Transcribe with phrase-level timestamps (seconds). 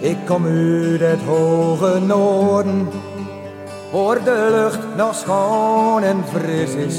[0.00, 2.88] Ik kom uit het hoge noorden,
[3.92, 6.98] waar de lucht nog schoon en fris is.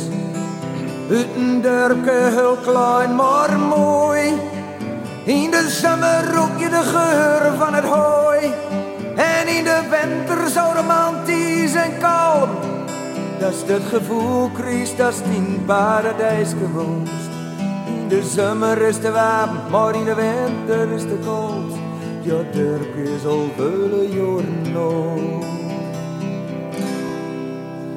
[1.10, 4.34] Uit een dorpje heel klein, maar mooi.
[5.24, 8.54] In de zomer rook je de geur van het hooi.
[9.16, 12.50] En in de winter zo romantisch en kalm.
[13.40, 17.10] Dat is het gevoel, Chris, dat is in paradijs gewoond.
[17.88, 21.87] In de zomer is te warm, maar in de winter is te koud.
[22.28, 25.46] Ja, dorp is al jaren oud.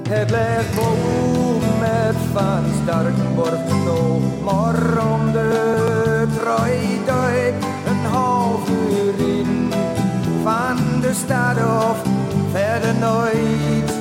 [0.09, 7.01] Het ligt boven met van Starkenborg nog, maar om de draai
[7.87, 9.73] een half uur in.
[10.43, 12.03] Van de stad of
[12.53, 13.93] verder nooit.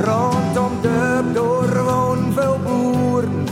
[0.00, 3.46] Rondom de door woon veel boeren.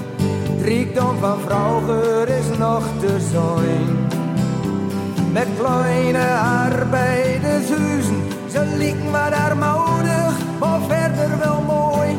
[0.50, 3.99] Het rijkdom van vroeger is nog te zijn.
[5.32, 12.18] Met kleine arbeidershuizen, ze lieken wat armoedig, maar verder wel mooi.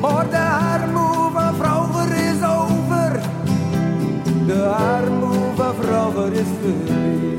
[0.00, 3.20] Maar de armoede van vroeger is over,
[4.46, 7.38] de armoede van vroeger is voorbij.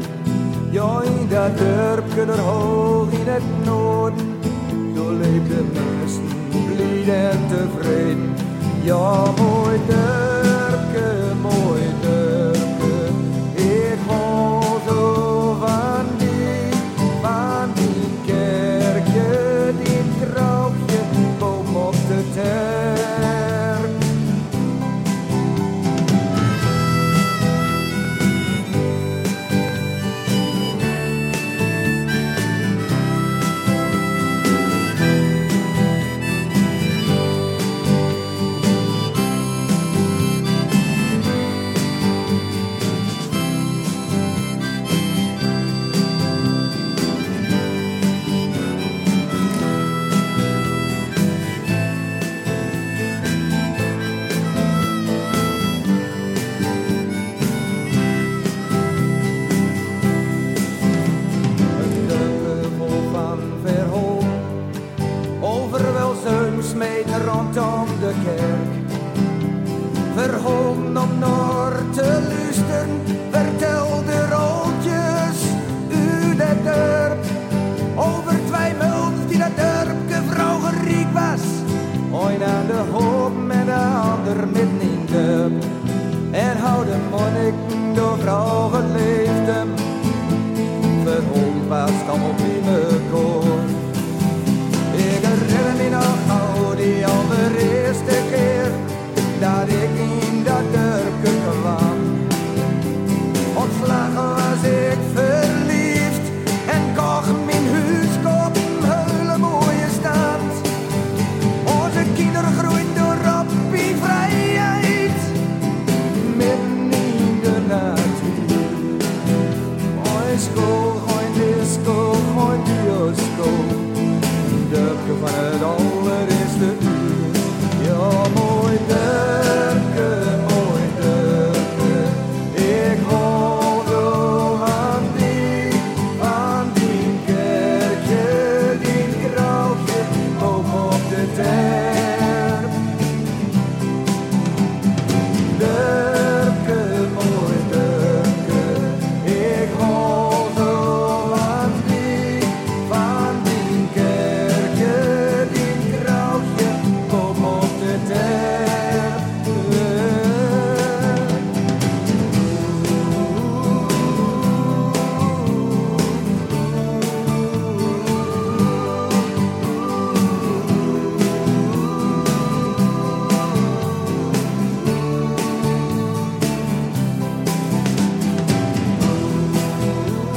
[0.72, 4.38] Ja, in dat dorpje er hoog in het noorden,
[5.20, 8.34] leefden mensen blij en tevreden.
[8.84, 10.29] Ja, mooi dorpje,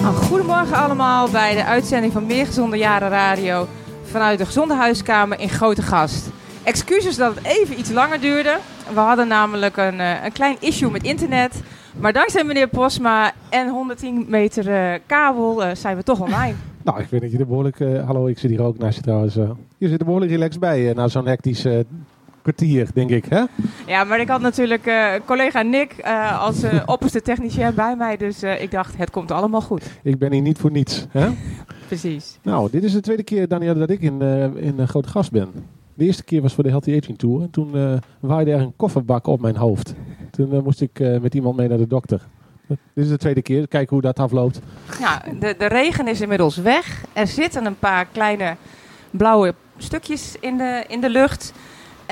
[0.02, 3.66] Nou, goedemorgen allemaal bij de uitzending van Meer Gezonde Jaren Radio
[4.02, 6.30] vanuit de Gezonde Huiskamer in Grote Gast.
[6.62, 8.58] Excuses dat het even iets langer duurde.
[8.94, 11.62] We hadden namelijk een, eh, een klein issue met internet.
[12.00, 16.54] Maar dankzij meneer Posma en 110 meter eh, kabel eh, zijn we toch online.
[16.84, 17.80] Nou, ik vind dat je er behoorlijk...
[17.80, 19.34] eh, hallo, ik zit hier ook naast je trouwens.
[19.78, 21.78] je zit er behoorlijk relaxed bij na zo'n hectisch eh,
[22.42, 23.24] kwartier, denk ik.
[23.24, 23.42] Hè?
[23.86, 28.16] Ja, maar ik had natuurlijk eh, collega Nick eh, als eh, opperste technicien bij mij.
[28.16, 29.90] Dus ik dacht, het komt allemaal goed.
[30.02, 31.06] Ik ben hier niet voor niets.
[31.10, 31.28] Hè?
[31.86, 32.38] Precies.
[32.42, 34.22] Nou, dit is de tweede keer, Daniel, dat ik in,
[34.56, 35.48] in een groot gast ben.
[35.94, 37.42] De eerste keer was voor de Healthy Aging Tour.
[37.42, 39.94] En toen waaide er een kofferbak op mijn hoofd.
[40.30, 42.26] Toen moest ik met iemand mee naar de dokter.
[42.66, 43.68] Dit is de tweede keer.
[43.68, 44.60] Kijken hoe dat afloopt.
[45.00, 47.04] Ja, de, de regen is inmiddels weg.
[47.12, 48.56] Er zitten een paar kleine
[49.10, 51.52] blauwe stukjes in de, in de lucht.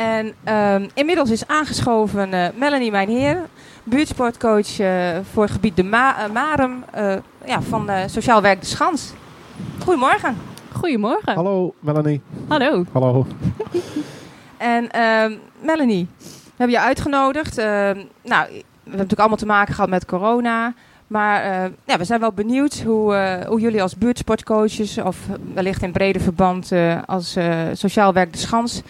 [0.00, 3.49] En ehm, inmiddels is aangeschoven eh, Melanie Mijnheer,
[3.85, 6.85] buurtsportcoach eh, voor het gebied de Ma eh, Marem
[7.44, 9.12] ja, van eh, Sociaal Werk de Schans.
[9.82, 10.37] Goedemorgen.
[10.73, 11.35] Goedemorgen.
[11.35, 12.20] Hallo Melanie.
[12.49, 12.85] Hallo.
[12.93, 13.26] Hallo.
[14.56, 15.32] En ehm,
[15.62, 17.58] Melanie, we hebben je uitgenodigd.
[17.58, 20.75] Ehm, nou, we hebben natuurlijk allemaal te maken gehad met corona.
[21.11, 25.19] Maar eh, ja, we zijn wel benieuwd hoe, eh, hoe jullie als buurtsportcoaches, of
[25.55, 28.82] wellicht in breder verband eh, als eh, Sociaal Werk de Schans,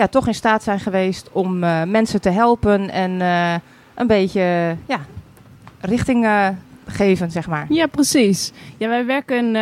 [0.00, 3.54] ja, toch in staat zijn geweest om eh, mensen te helpen en eh,
[3.94, 5.00] een beetje ja,
[5.80, 6.48] richting eh,
[6.86, 7.66] geven, zeg maar.
[7.68, 8.52] Ja, precies.
[8.76, 9.56] Ja, wij werken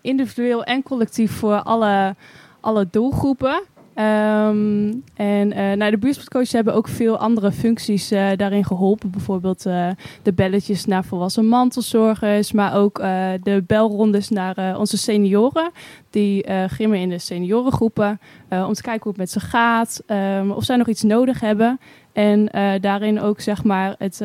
[0.00, 2.14] individueel en collectief voor alle,
[2.60, 3.62] alle doelgroepen.
[3.94, 5.48] Ehm, en
[5.78, 9.10] nou, de buurtsportcoaches hebben ook veel andere functies eh, daarin geholpen.
[9.10, 9.88] Bijvoorbeeld eh,
[10.22, 12.98] de belletjes naar volwassen mantelzorgers, maar ook
[13.42, 15.70] de belrondes naar onze senioren.
[16.10, 20.64] Die grimmen in de seniorengroepen om te kijken hoe het met ze gaat, ehm, of
[20.64, 21.80] zij nog iets nodig hebben.
[22.12, 22.48] En
[22.80, 24.20] daarin ook zeg maar het,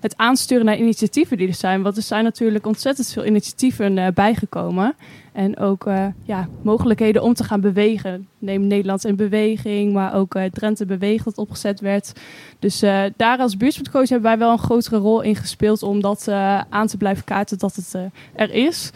[0.00, 1.82] het aansturen naar initiatieven die er zijn.
[1.82, 4.94] Want er zijn natuurlijk ontzettend veel initiatieven bijgekomen.
[5.36, 8.28] En ook eh, ja, mogelijkheden om te gaan bewegen.
[8.38, 12.12] Neem Nederland in beweging, maar ook eh, Drenthe Beweegt dat opgezet werd.
[12.58, 16.28] Dus eh, daar als buurtsportcoach hebben wij wel een grotere rol in gespeeld om dat
[16.68, 17.94] aan te blijven kaarten dat het
[18.34, 18.90] er is.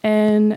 [0.00, 0.54] En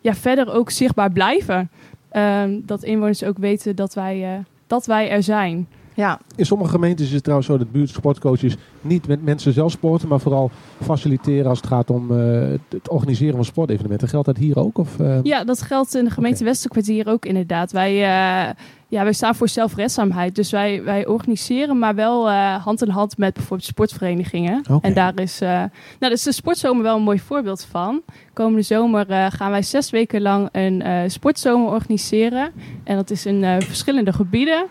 [0.00, 1.70] ja, verder ook zichtbaar blijven.
[2.08, 5.68] Ehm, dat inwoners ook weten dat wij, dat wij er zijn.
[6.00, 10.08] Ja, In sommige gemeentes is het trouwens zo dat buurtsportcoaches niet met mensen zelf sporten,
[10.08, 10.50] maar vooral
[10.82, 14.08] faciliteren als het gaat om eh, het- organiseren van sportevenementen.
[14.08, 14.78] Geldt dat hier ook?
[14.78, 16.44] Of, eh, Ja, dat geldt in de gemeente.
[16.44, 17.72] Westerkwartier ook inderdaad.
[17.72, 18.54] Wij, eh,
[18.88, 20.34] ja, wij staan voor zelfredzaamheid.
[20.34, 24.62] Dus wij, wij organiseren, maar wel hand in hand met bijvoorbeeld sportverenigingen.
[24.80, 25.68] En daar is, nou,
[25.98, 28.02] daar is de sportzomer wel een mooi voorbeeld van.
[28.32, 32.50] Komende zomer gaan wij zes weken lang een sportzomer organiseren.
[32.84, 34.66] En dat is in verschillende gebieden.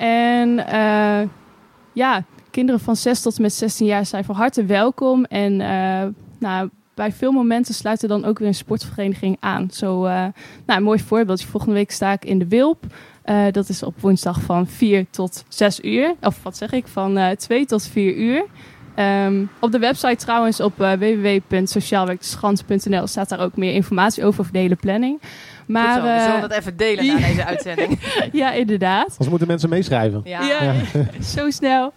[0.00, 1.28] En eh,
[1.92, 5.24] ja, kinderen van 6 tot met 16 jaar zijn van harte welkom.
[5.24, 6.08] En eh,
[6.38, 9.70] nou, bij veel momenten sluit er dan ook weer een sportvereniging aan.
[9.70, 10.12] Zo, eh,
[10.66, 11.42] nou, een mooi voorbeeld.
[11.42, 12.84] Volgende week sta ik in de Wilp.
[13.50, 16.14] Dat is op woensdag van 4 tot 6 uur.
[16.20, 18.44] Of wat zeg ik, van eh 2 tot 4 uur.
[18.94, 20.92] Ehm, op de website trouwens op uh,
[23.04, 25.20] staat daar ook meer informatie over, over de hele planning.
[25.72, 27.98] Maar we eh, zullen dat even delen na deze uitzending.
[28.32, 29.06] ja, inderdaad.
[29.08, 30.20] Anders moeten mensen meeschrijven.
[30.24, 30.42] Ja.
[30.42, 30.74] Ja,
[31.36, 31.92] zo snel.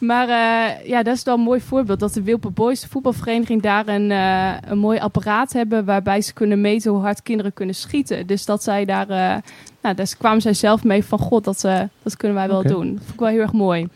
[0.00, 2.00] Maar eh, ja, dat is wel een mooi voorbeeld.
[2.00, 5.84] Dat de Wilpe Boys, de voetbalvereniging, daar een, eh, een mooi apparaat hebben...
[5.84, 8.26] waarbij ze kunnen meten hoe hard kinderen kunnen schieten.
[8.26, 9.08] Dus dat zij daar...
[9.08, 9.36] eh,
[9.82, 11.18] nou, daar kwamen zij zelf mee van...
[11.18, 12.92] God, dat, eh, dat kunnen wij wel doen.
[12.92, 13.88] Dat vond ik wel heel erg mooi.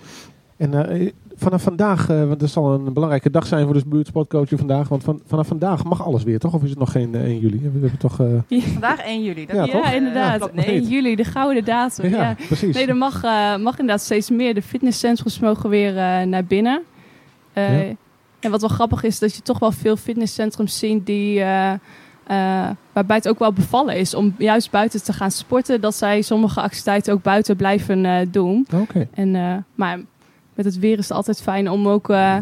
[0.56, 4.58] En eh, vanaf vandaag, eh, want dat zal een belangrijke dag zijn voor de buurtsportcoachen
[4.58, 4.88] vandaag.
[4.88, 6.55] Want van, vanaf vandaag mag alles weer, toch?
[6.55, 7.58] Of is het nog geen eh, 1 juli?
[7.61, 8.20] We hebben toch...
[8.20, 9.46] eh, Vandaag 1 juli.
[9.46, 9.85] Dat Ja, is- toch?
[9.85, 10.38] Ja, inderdaad.
[10.38, 10.88] klopt nog nee, niet.
[10.90, 12.08] juli, de gouden datum.
[12.11, 12.35] ja, Ja.
[12.46, 12.75] precies.
[12.75, 14.55] Nee, er mag, eh, mag inderdaad steeds meer.
[14.55, 16.82] De fitnesscentrums mogen weer eh, naar binnen.
[17.52, 17.94] Eh, Ja.
[18.40, 21.40] En wat wel grappig is, dat je toch wel veel fitnesscentrums ziet die...
[21.40, 21.73] eh,
[22.26, 25.81] eh, waarbij het ook wel bevallen is om juist buiten te gaan sporten.
[25.81, 28.67] Dat zij sommige activiteiten ook buiten blijven eh, doen.
[28.75, 29.08] Oké.
[29.14, 29.99] En, eh, maar
[30.58, 32.37] met het weer is het altijd fijn om ook eh,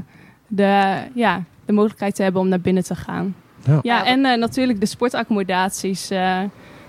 [0.47, 3.35] de, ja, de mogelijkheid te hebben om naar binnen te gaan.
[3.65, 3.73] Ja.
[3.73, 6.11] Ja, Ja, en eh, natuurlijk de sportaccommodaties.
[6.11, 6.39] eh,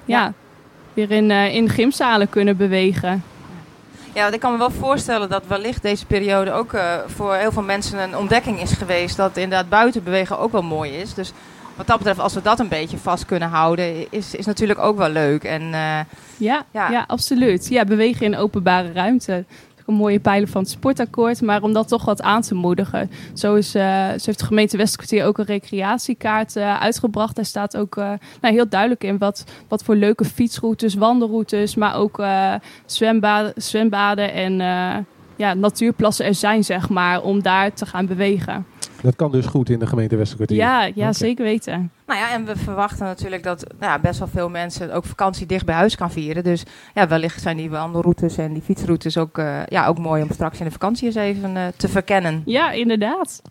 [0.06, 0.34] ja.
[0.94, 3.24] weer in, in gymzalen kunnen bewegen.
[4.14, 7.52] Ja, want ik kan me wel voorstellen dat wellicht deze periode ook eh, voor heel
[7.52, 9.18] veel mensen een ontdekking is geweest.
[9.18, 11.14] Dat inderdaad buiten bewegen ook wel mooi is.
[11.14, 11.32] Dus
[11.76, 14.98] wat dat betreft, als we dat een beetje vast kunnen houden, is, is natuurlijk ook
[14.98, 15.44] wel leuk.
[15.44, 16.00] En eh,
[16.38, 16.90] Ja, Ja.
[16.92, 17.04] ja.
[17.08, 17.68] absoluut.
[17.70, 19.46] Ja, bewegen in openbare ruimte.
[19.88, 21.42] Een mooie pijler van het sportakkoord.
[21.42, 23.12] Maar om dat toch wat aan te moedigen.
[23.34, 27.36] Zo, is, eh, heeft de gemeente Westkwartier ook een recreatiekaart eh, uitgebracht.
[27.36, 31.76] Daar staat ook eh, nou, heel duidelijk in wat, wat voor leuke fietsroutes, wandelroutes.
[31.76, 32.24] Maar ook
[32.86, 34.54] zwembaden, zwembaden en
[35.36, 37.22] ja, natuurplassen er zijn, zeg maar.
[37.22, 38.66] Om daar te gaan bewegen.
[39.02, 40.58] Dat kan dus goed in de gemeente Westerkwartier.
[40.58, 41.92] Ja, ja zeker weten.
[42.08, 45.46] nou ja, en we verwachten natuurlijk dat nou ja, best wel veel mensen ook vakantie
[45.46, 46.44] dicht bij huis kan vieren.
[46.44, 46.64] Dus
[46.94, 50.60] ja, wellicht zijn die wandelroutes en die fietsroutes ook, eh, ja, ook mooi om straks
[50.60, 52.42] in de vakantie eens even eh, te verkennen.
[52.46, 53.42] Ja, inderdaad.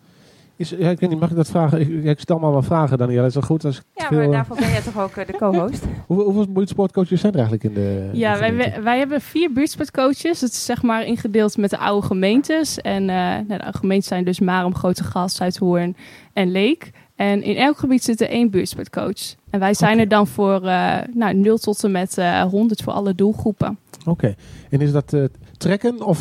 [0.57, 1.79] Is, ja, ik weet niet, mag ik dat vragen?
[1.81, 3.25] Ik, ik stel maar wel vragen, Daniel.
[3.25, 3.65] Is dat goed?
[3.65, 5.85] Als ik Ja, maar eh, daarvoor ben jij toch ook eh, de co-host?
[6.07, 8.71] hoeveel, hoeveel buurtsportcoaches zijn er eigenlijk in de Ja, de wij, gemeente?
[8.71, 10.41] wij, wij hebben vier buurtsportcoaches.
[10.41, 12.77] Het is zeg maar ingedeeld met de oude gemeentes.
[12.81, 15.95] En eh nou, de oude gemeentes zijn dus Marum, Grote Gas, Zuidhoorn
[16.33, 16.91] en Leek.
[17.17, 19.35] En in elk gebied zit er één buurtsportcoach.
[19.49, 22.93] En wij zijn er dan voor eh nou, 0 tot en met eh 100 voor
[22.93, 23.77] alle doelgroepen.
[24.05, 24.35] Oké.
[24.69, 25.23] En is dat eh,
[25.57, 26.17] trekken of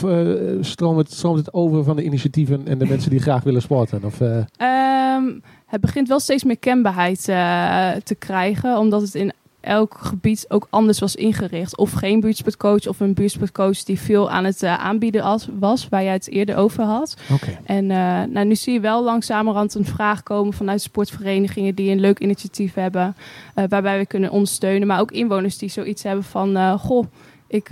[0.61, 4.05] stroomt, het, stroomt het over van de initiatieven en de mensen die graag willen sporten?
[4.05, 7.23] Of, eh, Ehm, het begint wel steeds meer kenbaarheid
[8.05, 9.33] te krijgen, omdat het in
[9.66, 11.76] elk gebied ook anders was ingericht.
[11.76, 16.02] Of geen buurtsportcoach of een buurtsportcoach die veel aan het eh, aanbieden als, was, waar
[16.02, 17.16] jij het eerder over had.
[17.64, 22.00] En eh, nou, nu zie je wel langzamerhand een vraag komen vanuit sportverenigingen die een
[22.00, 23.16] leuk initiatief hebben,
[23.54, 24.87] eh, waarbij we kunnen ondersteunen.
[24.87, 27.06] Maar ook inwoners die zoiets hebben van, goh,
[27.49, 27.68] ik,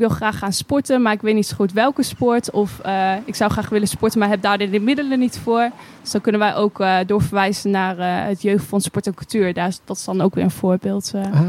[0.00, 2.50] ik wil graag gaan sporten, maar ik weet niet zo goed welke sport.
[2.50, 5.70] Of eh, ik zou graag willen sporten, maar heb daar de middelen niet voor.
[6.02, 9.52] Dus dan kunnen wij ook eh, doorverwijzen naar eh, het Jeugdfonds Sport en Cultuur.
[9.54, 11.40] Daar is, dat is dan ook weer een voorbeeld eh, Ah,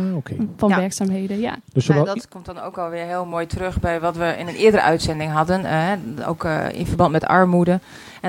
[0.58, 0.78] van Ja.
[0.78, 1.40] werkzaamheden.
[1.40, 1.56] Ja.
[1.74, 4.56] Dus Nou, dat komt dan ook alweer heel mooi terug bij wat we in een
[4.56, 5.66] eerdere uitzending hadden.
[6.28, 7.72] ook eh, in verband met armoede.
[7.72, 7.80] En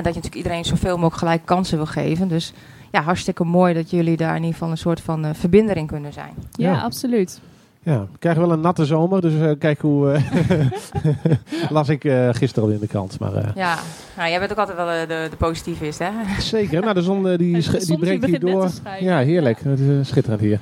[0.03, 2.27] dat je natuurlijk iedereen zoveel mogelijk gelijk kansen wil geven.
[2.27, 2.53] Dus
[2.91, 5.87] ja, hartstikke mooi dat jullie daar in ieder geval een soort van eh, verbinder in
[5.87, 6.33] kunnen zijn.
[6.51, 6.79] Ja, Ja.
[6.81, 7.39] absoluut.
[7.83, 10.11] Ja, we krijgen wel een natte zomer, dus eh, kijk hoe...
[10.11, 13.19] eh, las ik eh, gisteren al in de krant.
[13.19, 13.75] Maar, eh, Ja,
[14.17, 16.09] nou, jij bent ook altijd wel de, de positiivist, hè?
[16.39, 18.69] zeker, nou de zon die, sch- die breekt hier door.
[18.99, 19.59] Ja, heerlijk.
[19.63, 20.59] Het is schitterend hier.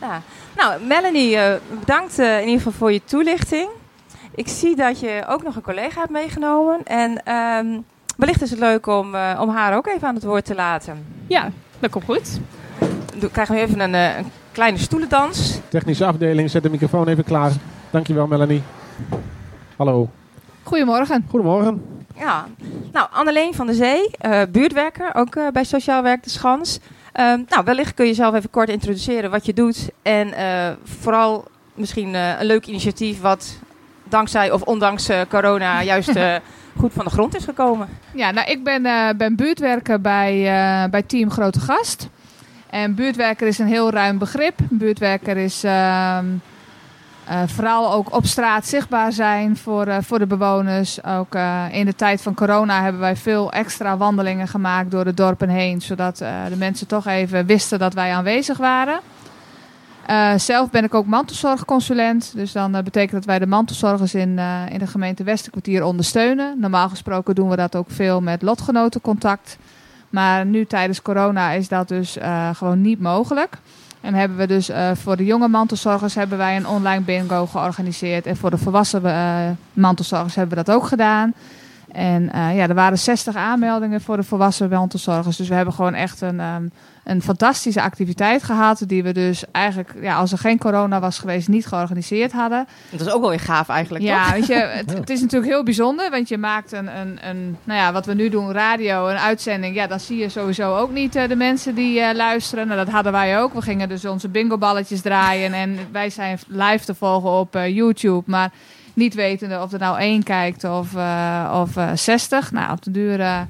[0.00, 0.22] Ja.
[0.56, 1.38] Nou, Melanie,
[1.80, 3.68] bedankt eh, in ieder geval voor je toelichting.
[4.34, 6.80] Ik zie dat je ook nog een collega hebt meegenomen.
[6.84, 7.66] En ehm,
[8.16, 11.04] wellicht is het leuk om, eh, om haar ook even aan het woord te laten.
[11.26, 12.38] Ja, dat komt goed.
[13.18, 14.24] Doe, krijgen we even een, eh, een
[14.54, 15.58] kleine stoelendans.
[15.68, 17.52] Technische afdeling, zet de microfoon even klaar.
[17.90, 18.62] Dankjewel Melanie.
[19.76, 20.08] Hallo.
[20.62, 21.26] Goedemorgen.
[21.30, 21.82] Goedemorgen.
[22.18, 22.46] Ja,
[22.92, 26.78] nou, Anneleen van der Zee, eh, buurtwerker, ook eh, bij Sociaal Werk de Schans.
[27.12, 29.90] Ehm, nou, wellicht kun je jezelf even kort introduceren wat je doet.
[30.02, 31.44] En eh, vooral
[31.74, 33.58] misschien eh, een leuk initiatief wat
[34.08, 36.34] dankzij of ondanks eh, corona juist eh,
[36.76, 37.88] goed van de grond is gekomen.
[38.14, 42.08] Ja, nou, ik ben, eh, ben buurtwerker bij, eh, bij Team Grote Gast.
[42.74, 44.58] En buurtwerker is een heel ruim begrip.
[44.70, 46.24] Buurtwerker is ehm,
[47.24, 51.04] eh, vooral ook op straat zichtbaar zijn voor, eh, voor de bewoners.
[51.04, 55.14] Ook eh, in de tijd van corona hebben wij veel extra wandelingen gemaakt door de
[55.14, 55.80] dorpen heen.
[55.80, 59.00] Zodat de mensen toch even wisten dat wij aanwezig waren.
[60.36, 62.32] Zelf ben ik ook mantelzorgconsulent.
[62.34, 64.38] Dus dan betekent dat wij de mantelzorgers in,
[64.68, 66.60] in de gemeente Westerkwartier ondersteunen.
[66.60, 69.58] Normaal gesproken doen we dat ook veel met lotgenotencontact.
[70.14, 73.58] Maar nu tijdens corona is dat dus eh, gewoon niet mogelijk.
[74.00, 78.26] En hebben we dus eh, voor de jonge mantelzorgers hebben wij een online bingo georganiseerd.
[78.26, 81.32] En voor de volwassen eh, mantelzorgers hebben we dat ook gedaan.
[81.92, 85.36] En ja, er waren 60 aanmeldingen voor de volwassen mantelzorgers.
[85.36, 86.64] Dus we hebben gewoon echt een, ehm,
[87.04, 88.82] een fantastische activiteit gehad.
[88.86, 92.66] Die we dus eigenlijk, ja, als er geen corona was geweest, niet georganiseerd hadden.
[92.90, 94.32] Dat is ook wel weer gaaf eigenlijk, Ja, toch?
[94.32, 97.80] weet je, het, het is natuurlijk heel bijzonder, want je maakt een, een, een, nou
[97.80, 99.74] ja, wat we nu doen, radio, een uitzending.
[99.74, 102.66] Ja, dan zie je sowieso ook niet eh, de mensen die eh, luisteren.
[102.66, 103.54] Nou, dat hadden wij ook.
[103.54, 108.22] We gingen dus onze bingoballetjes draaien en wij zijn live te volgen op eh, YouTube,
[108.30, 108.50] maar
[108.94, 112.52] niet wetende of er nou één kijkt of, eh, of eh, 60.
[112.52, 113.46] Nou, op de duur,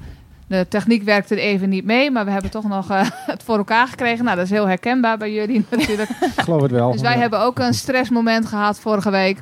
[0.47, 3.57] de techniek werkte er even niet mee, maar we hebben toch nog eh, het voor
[3.57, 4.23] elkaar gekregen.
[4.25, 6.09] Nou, dat is heel herkenbaar bij jullie natuurlijk.
[6.09, 6.91] Ik geloof het wel.
[6.91, 7.19] Dus wij Ja.
[7.19, 9.39] hebben ook een stressmoment gehad vorige week.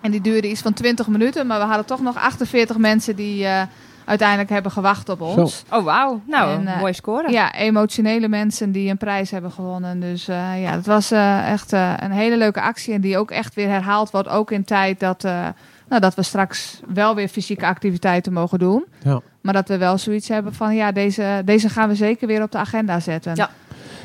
[0.00, 1.46] En die duurde iets van 20 minuten.
[1.46, 3.62] Maar we hadden toch nog 48 mensen die eh,
[4.04, 5.64] uiteindelijk hebben gewacht op ons.
[5.70, 6.20] Oh, wauw.
[6.26, 7.30] Nou, En, een eh, mooie score.
[7.32, 10.00] Ja, emotionele mensen die een prijs hebben gewonnen.
[10.00, 12.94] Dus eh, ja, het was eh, echt eh, een hele leuke actie.
[12.94, 14.28] En die ook echt weer herhaald wordt.
[14.28, 15.46] Ook in tijd dat, eh,
[15.88, 18.84] nou, dat we straks wel weer fysieke activiteiten mogen doen.
[19.02, 19.20] Ja.
[19.40, 22.52] Maar dat we wel zoiets hebben van ja, deze, deze gaan we zeker weer op
[22.52, 23.34] de agenda zetten.
[23.34, 23.50] Ja.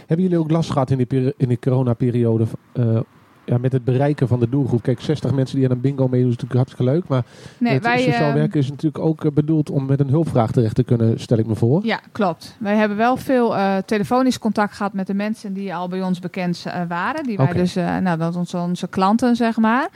[0.08, 3.00] Hebben jullie ook last gehad in die, peri- in die coronaperiode eh,
[3.46, 4.82] ja, met het bereiken van de doelgroep?
[4.82, 7.08] Kijk, 60 mensen die aan een bingo meedoen is natuurlijk hartstikke leuk.
[7.08, 7.24] Maar
[7.58, 10.52] Nee, het wij, sociaal ehm, werken is natuurlijk ook eh, bedoeld om met een hulpvraag
[10.52, 11.86] terecht te kunnen, stel ik me voor.
[11.86, 12.56] Ja, klopt.
[12.60, 16.20] Wij hebben wel veel eh, telefonisch contact gehad met de mensen die al bij ons
[16.20, 17.24] bekend eh, waren.
[17.24, 19.90] Die wij dus, eh, nou, dat onze, onze klanten, zeg maar.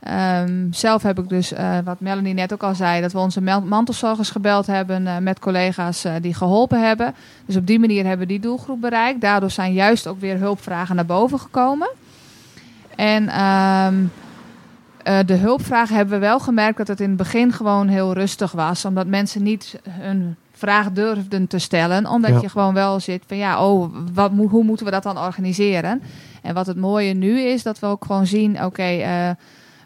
[0.00, 3.40] Ehm, zelf heb ik dus, eh, wat Melanie net ook al zei, dat we onze
[3.40, 7.14] mantelzorgers gebeld hebben eh, met collega's eh, die geholpen hebben.
[7.46, 9.20] Dus op die manier hebben we die doelgroep bereikt.
[9.20, 11.90] Daardoor zijn juist ook weer hulpvragen naar boven gekomen.
[12.96, 13.94] En ehm,
[15.02, 18.52] eh, de hulpvragen hebben we wel gemerkt dat het in het begin gewoon heel rustig
[18.52, 18.84] was.
[18.84, 22.06] Omdat mensen niet hun vraag durfden te stellen.
[22.06, 22.38] Omdat Ja.
[22.40, 26.02] je gewoon wel zit van ja, oh, wat, hoe moeten we dat dan organiseren?
[26.42, 29.36] En wat het mooie nu is, dat we ook gewoon zien, oké,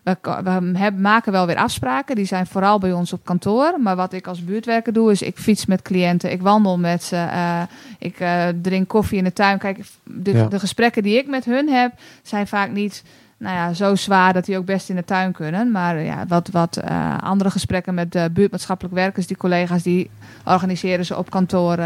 [0.04, 2.16] we, we hebben, maken wel weer afspraken.
[2.16, 3.80] Die zijn vooral bij ons op kantoor.
[3.80, 6.32] Maar wat ik als buurtwerker doe, is ik fiets met cliënten.
[6.32, 7.16] Ik wandel met ze.
[7.16, 7.62] eh,
[7.98, 9.58] ik eh, drink koffie in de tuin.
[9.58, 10.46] Kijk, de, Ja.
[10.46, 11.92] de gesprekken die ik met hun heb,
[12.22, 13.02] zijn vaak niet
[13.36, 15.70] nou ja, zo zwaar dat die ook best in de tuin kunnen.
[15.70, 20.10] Maar ja, wat, wat eh, andere gesprekken met de buurtmaatschappelijk werkers, die collega's, die
[20.44, 21.78] organiseren ze op kantoor.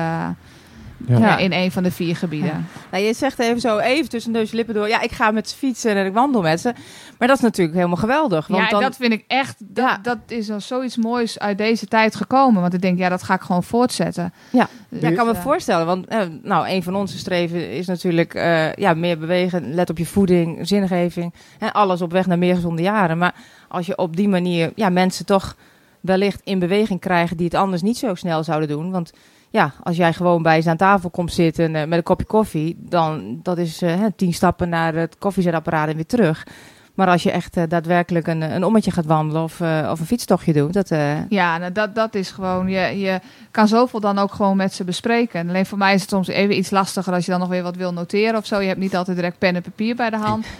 [1.06, 1.18] Ja.
[1.18, 2.66] Ja, in een van de vier gebieden.
[2.90, 4.88] Nou, je zegt even zo, even tussen neus en lippen door.
[4.88, 6.72] Ja, ik ga met fietsen en ik wandel met ze.
[7.18, 8.46] Maar dat is natuurlijk helemaal geweldig.
[8.46, 9.98] Want Ja, dan, dat vind ik echt, dat, Ja.
[10.02, 12.60] dat is al zoiets moois uit deze tijd gekomen.
[12.60, 14.32] Want ik denk, ja, dat ga ik gewoon voortzetten.
[14.50, 14.68] Ja.
[14.88, 17.86] Dus, Ja, ik kan me eh, voorstellen, want eh, nou, een van onze streven is
[17.86, 19.74] natuurlijk eh, ja, meer bewegen.
[19.74, 23.18] Let op je voeding, zingeving en alles op weg naar meer gezonde jaren.
[23.18, 23.34] Maar
[23.68, 25.56] als je op die manier ja, mensen toch
[26.00, 28.90] wellicht in beweging krijgen die het anders niet zo snel zouden doen.
[28.90, 29.12] Want
[29.50, 32.76] ja, als jij gewoon bij ze aan tafel komt zitten eh, met een kopje koffie,
[32.78, 36.46] dan dat is eh, hè, tien stappen naar het koffiezetapparaat en weer terug.
[36.94, 40.52] Maar als je echt eh, daadwerkelijk een, een ommetje gaat wandelen of, of een fietstochtje
[40.52, 40.88] doet, dat,
[41.28, 44.84] Ja, nou, dat, dat is gewoon, je, je kan zoveel dan ook gewoon met ze
[44.84, 45.48] bespreken.
[45.48, 47.76] Alleen voor mij is het soms even iets lastiger als je dan nog weer wat
[47.76, 48.60] wil noteren of zo.
[48.60, 50.46] Je hebt niet altijd direct pen en papier bij de hand.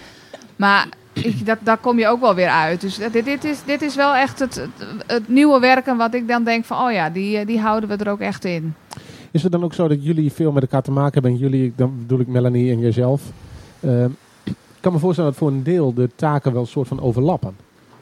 [0.55, 2.81] Maar ik, dat, daar kom je ook wel weer uit.
[2.81, 4.67] Dus dit, dit, is, dit is wel echt het,
[5.05, 7.95] het, nieuwe werken wat ik dan denk van, oh ja, die, eh, die houden we
[7.95, 8.75] er ook echt in.
[9.31, 11.31] Is het dan ook zo dat jullie veel met elkaar te maken hebben?
[11.31, 13.21] En jullie, dan bedoel ik Melanie en jezelf.
[13.79, 14.09] Ehm,
[14.43, 17.55] ik kan me voorstellen dat voor een deel de taken wel een soort van overlappen.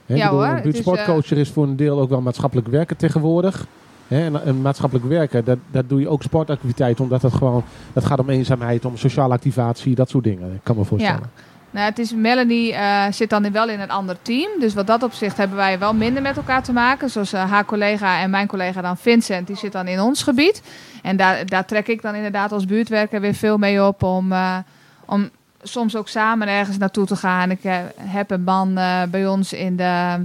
[0.06, 3.68] Ik Ja bedoel, hoor, Een buurtsportcoacher is voor een deel ook wel maatschappelijk werken tegenwoordig.
[4.08, 7.04] En, maatschappelijk werken, dat, dat doe je ook sportactiviteiten.
[7.04, 10.54] Omdat het gewoon, dat gaat om eenzaamheid, om sociale activatie, dat soort dingen.
[10.54, 11.30] Ik kan me voorstellen.
[11.78, 14.50] Nou, het is, Melanie eh, zit dan wel in een ander team.
[14.60, 17.10] Dus wat dat opzicht hebben wij wel minder met elkaar te maken.
[17.10, 20.62] Zoals eh, haar collega en mijn collega dan Vincent, die zit dan in ons gebied.
[21.02, 24.58] En daar, daar trek ik dan inderdaad als buurtwerker weer veel mee op om, eh,
[25.06, 25.30] om
[25.62, 27.52] soms ook samen ergens naartoe te gaan.
[27.52, 27.64] Ik
[27.98, 28.74] heb een man
[29.10, 30.22] bij ons in, de,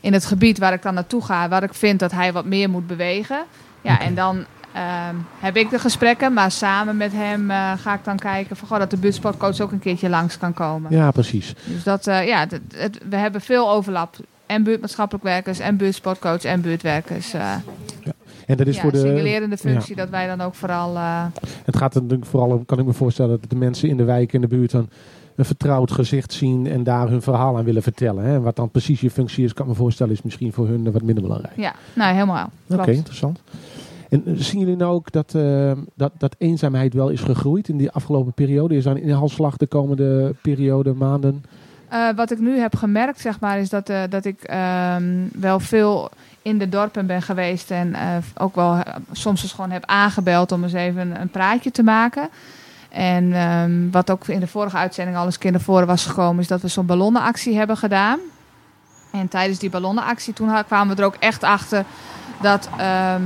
[0.00, 2.70] in het gebied waar ik dan naartoe ga, waar ik vind dat hij wat meer
[2.70, 3.44] moet bewegen.
[3.82, 4.44] Ja, en dan
[4.78, 8.68] ehm, heb ik de gesprekken, maar samen met hem eh, ga ik dan kijken van,
[8.68, 10.92] goh, dat de buurtsportcoach ook een keertje langs kan komen.
[10.94, 11.54] Ja, precies.
[11.64, 14.16] Dus dat, eh, ja, het- we hebben veel overlap.
[14.46, 17.32] En buurtmaatschappelijk werkers, en buurtsportcoach, en buurtwerkers.
[17.32, 17.52] eh
[18.46, 18.98] En dat is ja, voor de.
[18.98, 20.96] singulerende functie, dat wij dan ook vooral...
[21.64, 24.04] Het gaat er natuurlijk vooral om, kan ik me voorstellen, dat de mensen in de
[24.04, 24.88] wijk in de buurt dan
[25.36, 28.24] een vertrouwd gezicht zien en daar hun verhaal aan willen vertellen.
[28.24, 28.34] Hè.
[28.34, 30.92] En wat dan precies je functie is, kan ik me voorstellen, is misschien voor hun
[30.92, 31.56] wat minder belangrijk.
[31.56, 32.50] ja, nou helemaal.
[32.68, 33.40] Oké, interessant.
[34.08, 37.76] En eh, zien jullie nou ook dat, eh, dat, dat eenzaamheid wel is gegroeid in
[37.76, 38.76] die afgelopen periode?
[38.76, 41.44] Is daar een inhaalslag de komende periode, maanden?
[41.88, 46.10] Eh, wat ik nu heb gemerkt, zeg maar, is dat, dat ik ehm, wel veel
[46.42, 47.70] in de dorpen ben geweest.
[47.70, 47.94] En
[48.38, 52.28] ook wel soms eens gewoon heb aangebeld om eens even een, praatje te maken.
[52.88, 56.06] En ehm, wat ook in de vorige uitzending al eens een keer naar voren was
[56.06, 58.18] gekomen, is dat we zo'n ballonnenactie hebben gedaan.
[59.12, 61.84] En tijdens die ballonnenactie toen kwamen we er ook echt achter
[62.40, 63.22] dat ehm,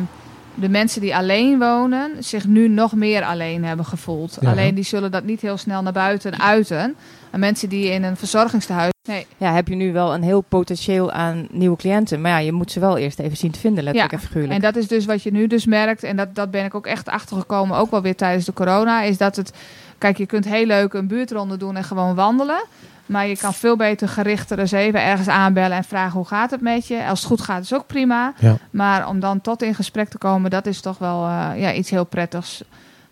[0.54, 4.36] de mensen die alleen wonen zich nu nog meer alleen hebben gevoeld.
[4.40, 4.50] Ja.
[4.50, 6.96] Alleen die zullen dat niet heel snel naar buiten uiten.
[7.30, 8.90] En mensen die in een verzorgingstehuis.
[9.08, 12.20] Nee, ja, heb je nu wel een heel potentieel aan nieuwe cliënten.
[12.20, 14.54] Maar ja, je moet ze wel eerst even zien te vinden, letterlijk Ja, en figuurlijk.
[14.54, 16.86] En dat is dus wat je nu dus merkt, en dat, dat ben ik ook
[16.86, 19.52] echt achtergekomen, ook wel weer tijdens de corona, is dat het,
[19.98, 22.64] kijk, je kunt heel leuk een buurtronde doen en gewoon wandelen,
[23.12, 26.60] maar je kan veel beter gerichter eens even ergens aanbellen en vragen hoe gaat het
[26.60, 27.06] met je.
[27.06, 28.56] Als het goed gaat is ook prima, Ja.
[28.70, 31.90] maar om dan tot in gesprek te komen, dat is toch wel eh, ja, iets
[31.90, 32.62] heel prettigs.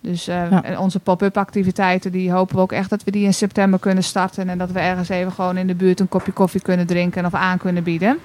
[0.01, 0.79] Dus eh, Ja.
[0.79, 4.49] onze pop-up activiteiten, die hopen we ook echt dat we die in september kunnen starten.
[4.49, 7.35] En dat we ergens even gewoon in de buurt een kopje koffie kunnen drinken of
[7.35, 8.19] aan kunnen bieden.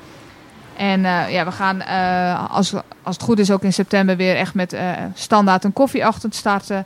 [0.77, 4.35] En eh, ja, we gaan, eh, als, als het goed is, ook in september weer
[4.35, 6.85] echt met eh, standaard een koffieochtend starten.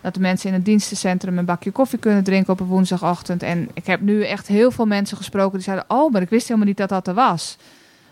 [0.00, 3.42] Dat de mensen in het dienstencentrum een bakje koffie kunnen drinken op een woensdagochtend.
[3.42, 6.46] En ik heb nu echt heel veel mensen gesproken die zeiden: Oh, maar ik wist
[6.46, 7.56] helemaal niet dat dat er was.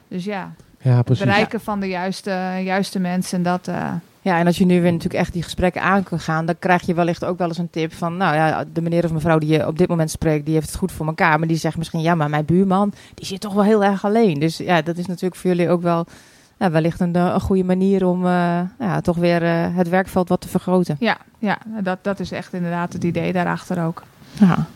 [0.08, 1.24] Dus ja, Ja, het precies.
[1.24, 2.30] bereiken van de juiste,
[2.64, 3.68] juiste mensen, dat.
[3.68, 3.90] eh,
[4.22, 6.82] Ja, en als je nu weer natuurlijk echt die gesprekken aan kan gaan, dan krijg
[6.86, 9.48] je wellicht ook wel eens een tip van, nou ja, de meneer of mevrouw die
[9.52, 11.38] je op dit moment spreekt, die heeft het goed voor elkaar.
[11.38, 14.38] Maar die zegt misschien, ja, maar mijn buurman, die zit toch wel heel erg alleen.
[14.40, 16.06] Dus ja, dat is natuurlijk voor jullie ook wel
[16.58, 20.28] ja, wellicht een, eh, een goede manier om eh, ja, toch weer eh, het werkveld
[20.28, 20.96] wat te vergroten.
[20.98, 24.02] ja, ja dat, dat is echt inderdaad het idee daarachter ook.
[24.40, 24.66] Ja.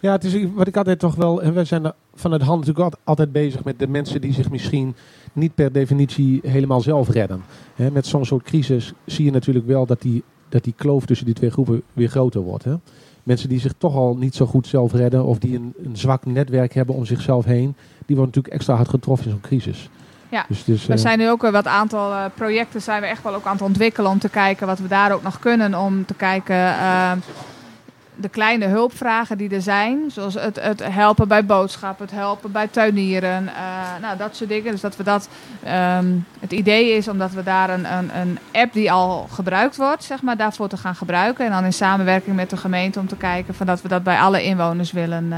[0.00, 1.42] Ja, het is wat ik altijd toch wel.
[1.42, 4.32] En wij zijn er van het hand natuurlijk altijd, altijd bezig met de mensen die
[4.32, 4.94] zich misschien
[5.32, 7.42] niet per definitie helemaal zelf redden.
[7.74, 11.26] Hè, met zo'n soort crisis zie je natuurlijk wel dat die, dat die kloof tussen
[11.26, 12.64] die twee groepen weer groter wordt.
[12.64, 12.74] Hè.
[13.22, 16.26] Mensen die zich toch al niet zo goed zelf redden of die een, een zwak
[16.26, 17.74] netwerk hebben om zichzelf heen,
[18.06, 19.90] die worden natuurlijk extra hard getroffen in zo'n crisis.
[20.28, 23.34] Ja, dus, We eh, zijn nu ook wat aantal eh, projecten zijn we echt wel
[23.34, 25.74] ook aan het ontwikkelen om te kijken wat we daar ook nog kunnen.
[25.74, 27.12] Om te kijken eh,
[28.14, 29.98] de kleine hulpvragen die er zijn.
[30.10, 33.50] Zoals het, het helpen bij boodschappen, het helpen bij tuinieren.
[34.00, 34.72] nou, dat soort dingen.
[34.72, 35.28] Dus dat we dat.
[35.64, 36.06] ehm,
[36.40, 40.22] het idee is omdat we daar een, een, een app die al gebruikt wordt, zeg
[40.22, 41.44] maar, daarvoor te gaan gebruiken.
[41.44, 44.18] En dan in samenwerking met de gemeente om te kijken van dat we dat bij
[44.18, 45.32] alle inwoners willen,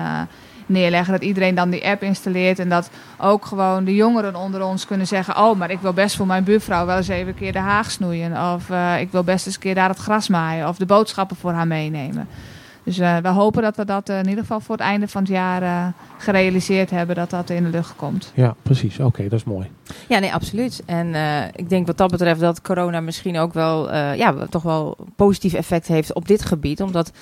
[0.71, 1.13] neerleggen.
[1.13, 2.59] Dat iedereen dan die app installeert.
[2.59, 5.37] En dat ook gewoon de jongeren onder ons kunnen zeggen...
[5.37, 7.91] oh, maar ik wil best voor mijn buurvrouw wel eens even een keer de haag
[7.91, 8.55] snoeien.
[8.55, 10.69] Of eh, ik wil best eens een keer daar het gras maaien.
[10.69, 12.29] Of de boodschappen voor haar meenemen.
[12.85, 15.23] Dus eh, we hopen dat we dat eh, in ieder geval voor het einde van
[15.23, 15.87] het jaar eh,
[16.19, 17.17] gerealiseerd hebben.
[17.17, 18.33] Dat dat in de lucht komt.
[18.35, 18.99] Ja, precies.
[18.99, 19.71] Oké, dat is mooi.
[20.09, 20.83] Ja, nee, absoluut.
[20.87, 24.63] En eh, ik denk wat dat betreft dat corona misschien ook wel, eh, ja, toch
[24.63, 26.83] wel een positief effect heeft op dit gebied.
[26.83, 27.13] Omdat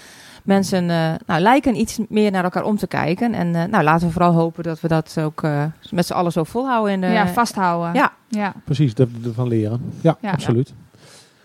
[0.48, 3.32] mensen eh, nou, lijken iets meer naar elkaar om te kijken.
[3.34, 6.32] En eh, nou, laten we vooral hopen dat we dat ook eh, met z'n allen
[6.32, 6.92] zo volhouden.
[6.92, 7.94] In de, ja, vasthouden.
[7.94, 8.12] Ja.
[8.28, 8.52] ja.
[8.64, 9.80] Precies, dat we ervan leren.
[10.00, 10.30] Ja, Ja.
[10.30, 10.72] absoluut.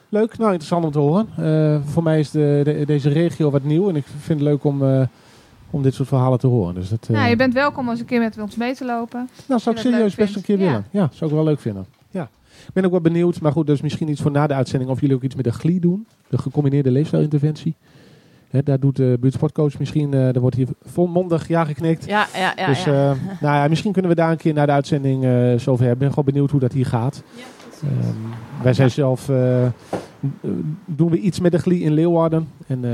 [0.09, 1.27] Leuk, nou interessant om te horen.
[1.37, 4.63] Eh, voor mij is de, de- deze regio wat nieuw en ik vind het leuk
[4.63, 5.01] om, eh,
[5.69, 6.73] om dit soort verhalen te horen.
[6.75, 9.29] Dus dat, eh, Nou, je bent welkom als een keer met ons mee te lopen.
[9.47, 10.85] nou, zou ik serieus best een keer willen.
[10.91, 11.85] Ja, zou ik wel leuk vinden.
[12.09, 12.29] Ja.
[12.67, 14.91] Ik ben ook wel benieuwd, maar goed, dat is misschien iets voor na de uitzending,
[14.91, 17.75] of jullie ook iets met de GLI doen, de gecombineerde leefstijlinterventie.
[18.53, 22.05] Hè, daar doet de buurtsportcoach misschien, eh daar wordt hier volmondig ja geknikt.
[22.05, 22.65] Ja, ja, ja.
[22.65, 22.91] dus ja.
[23.11, 25.85] eh, nou ja, misschien kunnen we daar een keer na de uitzending eh zo over
[25.85, 25.91] hebben.
[25.91, 27.23] Ik ben gewoon benieuwd hoe dat hier gaat.
[27.83, 29.65] Ehm, wij zijn zelf, eh,
[30.85, 32.47] doen we iets met de GLI in Leeuwarden.
[32.67, 32.91] En eh,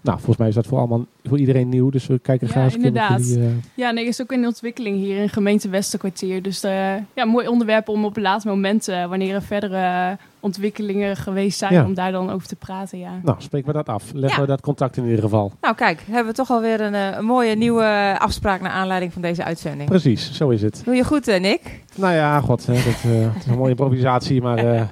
[0.00, 1.90] nou, volgens mij is dat voor, allemaal, voor iedereen nieuw.
[1.90, 3.28] Dus we kijken Ja, graag eens inderdaad.
[3.28, 6.42] jullie, eh, Ja, nee, is ook in ontwikkeling hier in gemeente Westerkwartier.
[6.42, 11.16] Dus eh ja, mooi onderwerp om op een laatste moment, eh, wanneer er verdere ontwikkelingen
[11.16, 11.84] geweest zijn, Ja.
[11.84, 12.98] om daar dan over te praten.
[12.98, 13.10] Ja.
[13.22, 14.02] nou, spreken we dat af.
[14.12, 14.40] Leggen Ja.
[14.40, 15.52] we dat contact in ieder geval.
[15.60, 19.22] Nou, kijk, hebben we toch alweer een, eh, een mooie nieuwe afspraak naar aanleiding van
[19.22, 19.88] deze uitzending.
[19.88, 20.82] Precies, zo is het.
[20.84, 21.82] Doe je goed, eh, Nick?
[21.94, 24.58] Nou ja, god, hè, dat, eh, is een mooie improvisatie, maar...
[24.58, 24.82] eh,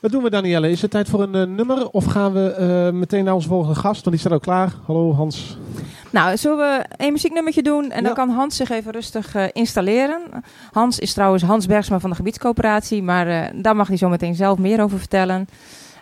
[0.00, 0.70] wat doen we, Danielle?
[0.70, 4.04] Is het tijd voor een nummer of gaan we meteen naar onze volgende gast?
[4.04, 4.72] Want die staat ook klaar.
[4.86, 5.58] Hallo Hans.
[6.10, 10.20] Nou, zullen we een muzieknummertje doen en dan kan Hans zich even rustig eh, installeren.
[10.72, 14.34] Hans is trouwens Hans Bergsma van de gebiedscoöperatie, maar eh, daar mag hij zo meteen
[14.34, 15.48] zelf meer over vertellen.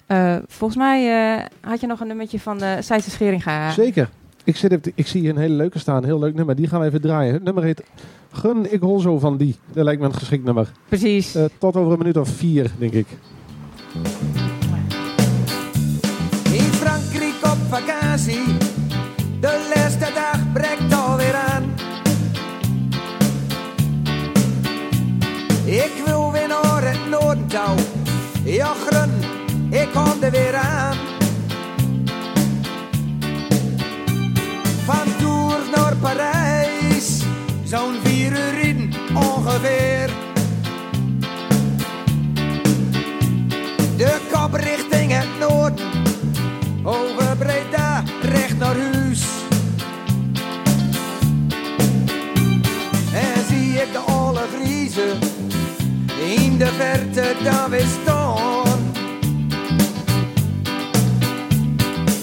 [0.09, 3.71] Eh, volgens mij eh, had je nog een nummertje van de Seitse Scheringa.
[3.71, 4.09] Zeker.
[4.45, 6.55] Ik, zit even, ik zie hier een hele leuke staan, een heel leuk nummer.
[6.55, 7.35] Die gaan we even draaien.
[7.35, 7.83] Het nummer heet
[8.33, 9.57] Gun ik hol zo van die.
[9.73, 10.73] Dat lijkt me een geschikt nummer.
[10.89, 11.37] Precies.
[11.59, 13.07] Tot over een minuut of vier, denk ik.
[16.53, 18.68] In Frankrijk op vakantie,
[20.49, 21.65] laatste dag breekt alweer aan.
[25.65, 27.75] Ik wil weer naar het noorden touw,
[28.45, 29.11] jocheren,
[29.71, 30.97] ik kom er weer aan.
[34.85, 37.23] Van Tours naar Parijs,
[37.65, 40.11] zo'n vier uur in ongeveer.
[43.97, 45.87] De kop richting het noorden.
[46.83, 48.88] Over Breda, recht naar huis.
[56.59, 58.93] In de verte daar staan.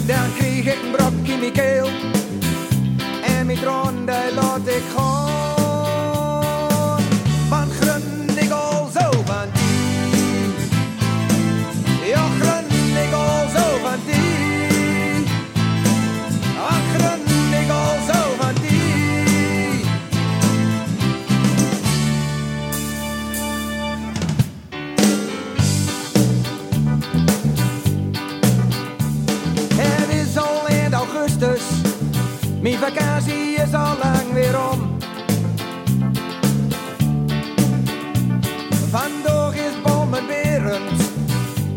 [0.06, 1.88] Dan kreeg ik een brok in mijn keel
[3.24, 3.58] en mijn
[4.06, 5.05] die laat ik gaan.
[32.80, 34.98] Mijn vakantie is al lang weer om.
[38.90, 41.02] Vandaag is Bommenberend,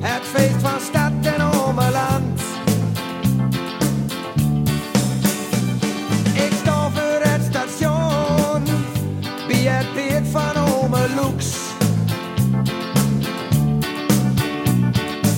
[0.01, 2.41] het feest van stad en ommeland.
[6.35, 8.65] Ik sta voor het station,
[9.47, 11.07] bij het beeld van Ome.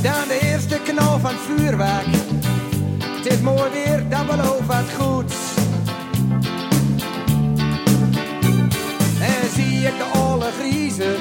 [0.02, 2.06] Dan de eerste knal van vuurwerk.
[3.16, 5.49] Het is mooi weer, dat belooft wat goeds.
[9.80, 11.16] Zie ik alle griezen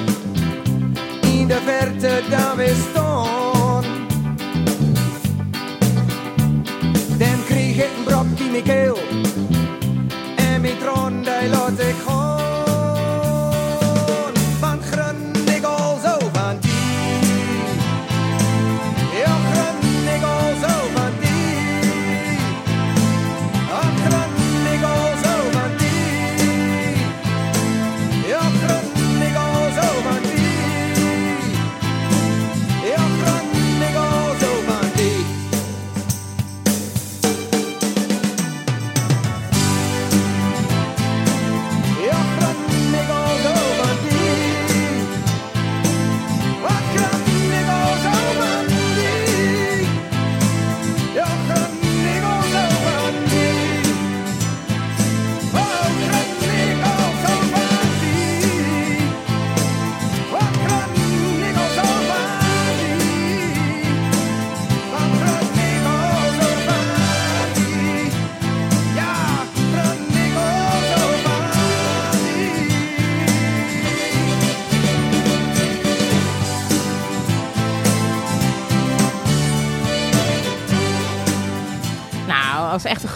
[1.22, 3.84] in de verte dan weer staan.
[7.18, 8.98] Dan kreeg ik een brok in mijn keel
[10.36, 12.19] en mijn troon die laat ik gaan.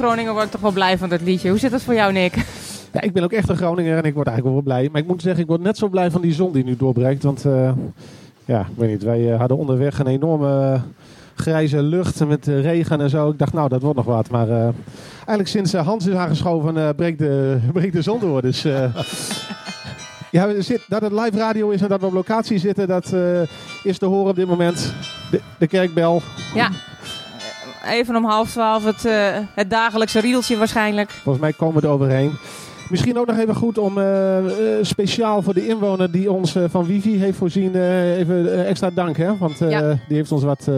[0.04, 1.48] Groninger word ik toch wel blij van dat liedje.
[1.48, 2.34] Hoe zit dat voor jou, Nick?
[2.92, 4.88] Ja, ik ben ook echt een Groninger en ik word eigenlijk wel blij.
[4.92, 7.22] Maar ik moet zeggen, ik word net zo blij van die zon die nu doorbreekt.
[7.22, 7.72] Want eh,
[8.44, 10.80] ja, ik weet niet, wij eh, hadden onderweg een enorme eh,
[11.34, 13.30] grijze lucht met regen en zo.
[13.30, 14.30] Ik dacht, nou, dat wordt nog wat.
[14.30, 14.48] Maar
[15.16, 18.42] eigenlijk sinds Hans is aangeschoven, breekt, de, breekt de zon door.
[18.42, 18.62] Dus
[20.30, 20.46] ja,
[20.88, 23.14] dat het live radio is en dat we op locatie zitten, dat
[23.82, 24.92] is te horen op dit moment.
[25.30, 26.22] De, de kerkbel.
[26.54, 26.70] Ja.
[27.86, 29.14] Even om half twaalf het, eh,
[29.54, 31.10] het dagelijkse riedeltje waarschijnlijk.
[31.10, 32.32] Volgens mij komen we er overheen.
[32.90, 34.44] Misschien ook nog even goed om eh, eh,
[34.82, 39.16] speciaal voor de inwoner die ons van wifi heeft voorzien, eh, even extra dank.
[39.16, 39.36] Hè?
[39.36, 39.80] Want eh, Ja.
[40.08, 40.68] die heeft ons wat...
[40.68, 40.74] eh,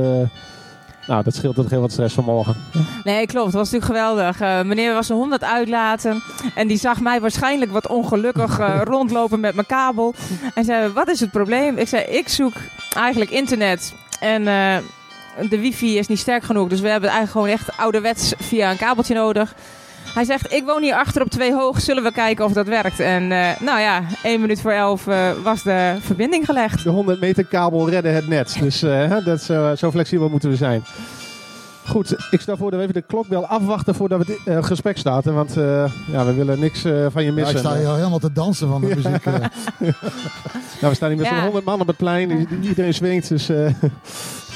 [1.07, 2.57] nou, dat scheelt toch heel wat stress vanmorgen.
[3.05, 3.47] Nee, klopt.
[3.47, 4.41] Het was natuurlijk geweldig.
[4.41, 6.23] Eh, meneer was een hond aan het uitlaten.
[6.55, 10.15] En die zag mij waarschijnlijk wat ongelukkig eh, rondlopen met mijn kabel.
[10.55, 11.77] En zei, wat is het probleem?
[11.77, 12.53] Ik zei, ik zoek
[12.95, 13.95] eigenlijk internet.
[14.21, 14.77] En eh,
[15.49, 16.69] de wifi is niet sterk genoeg.
[16.69, 19.55] Dus we hebben eigenlijk gewoon echt ouderwets via een kabeltje nodig.
[20.15, 21.81] Hij zegt, ik woon hier achter op twee hoog.
[21.81, 23.01] Zullen we kijken of dat werkt?
[23.01, 26.83] En eh, nou ja, één minuut voor elf eh, was de verbinding gelegd.
[26.83, 28.57] De 100 meter kabel redden het net.
[28.61, 29.47] Dus eh, dat is,
[29.81, 30.85] zo flexibel moeten we zijn.
[31.87, 35.35] Goed, ik stel voor dat we even de klokbel afwachten voordat we het gesprek starten.
[35.35, 37.55] Want eh, ja, we willen niks eh, van je Ja, missen.
[37.57, 39.25] ik sta hier al helemaal te dansen van de muziek.
[39.25, 39.93] Nou,
[40.81, 41.35] we staan hier met Ja.
[41.35, 42.49] zo'n 100 man op het plein.
[42.63, 43.29] Iedereen swingt.
[43.29, 43.67] Dus, eh,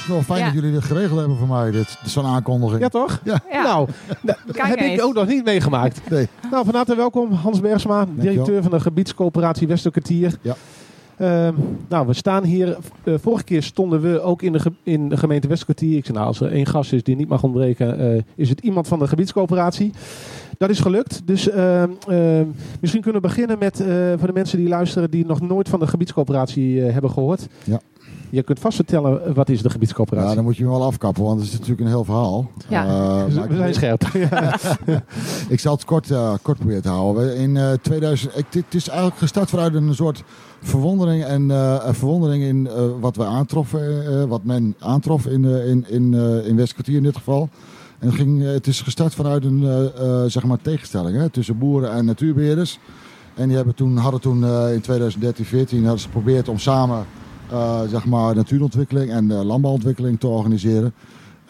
[0.01, 0.45] is wel fijn Ja.
[0.45, 2.81] dat jullie dit geregeld hebben voor mij, dit, dit zo'n aankondiging.
[2.81, 3.21] ja, toch?
[3.23, 3.39] Ja.
[3.51, 3.63] Ja.
[3.63, 3.87] Nou,
[4.23, 6.01] dat heb ik ook nog niet meegemaakt.
[6.09, 6.27] Nee.
[6.51, 10.33] Nou, van harte welkom, Hans Bergsma, directeur van de gebiedscoöperatie Westerkwartier.
[10.41, 10.55] Ja.
[11.17, 11.53] Ehm,
[11.89, 12.77] nou, we staan hier.
[13.03, 15.97] eh, vorige keer stonden we ook in de, ge- in de gemeente Westerkwartier.
[15.97, 18.59] Ik zei, nou, als er één gast is die niet mag ontbreken, eh, is het
[18.59, 19.91] iemand van de gebiedscoöperatie.
[20.57, 21.21] Dat is gelukt.
[21.25, 22.45] Dus ehm, ehm,
[22.79, 23.87] misschien kunnen we beginnen met, eh,
[24.17, 27.47] voor de mensen die luisteren, die nog nooit van de gebiedscoöperatie hebben gehoord.
[27.63, 27.79] Ja.
[28.31, 30.29] Je kunt vast vertellen, eh, wat is de gebiedscoöperatie?
[30.29, 32.51] Ja, dan moet je me wel afkappen, want het is natuurlijk een heel verhaal.
[32.67, 32.83] Ja.
[33.35, 34.03] Maar we zijn ik, scherp.
[35.49, 37.35] Ik zal het kort, eh, kort proberen te houden.
[37.35, 40.23] In eh 2000, ik, het is eigenlijk gestart vanuit een soort
[40.61, 45.45] verwondering en eh, een verwondering in eh, wat we aantroffen, eh, wat men aantrof in,
[45.45, 47.49] eh, in, in, eh, in Westkwartier in dit geval.
[47.99, 51.57] En het, ging, het is gestart vanuit een eh, eh, zeg maar tegenstelling hè, tussen
[51.57, 52.79] boeren en natuurbeheerders.
[53.35, 57.05] En die hebben toen, hadden toen eh, in 2013, 14 hadden ze geprobeerd om samen
[57.89, 60.93] zeg maar natuurontwikkeling en eh, landbouwontwikkeling te organiseren.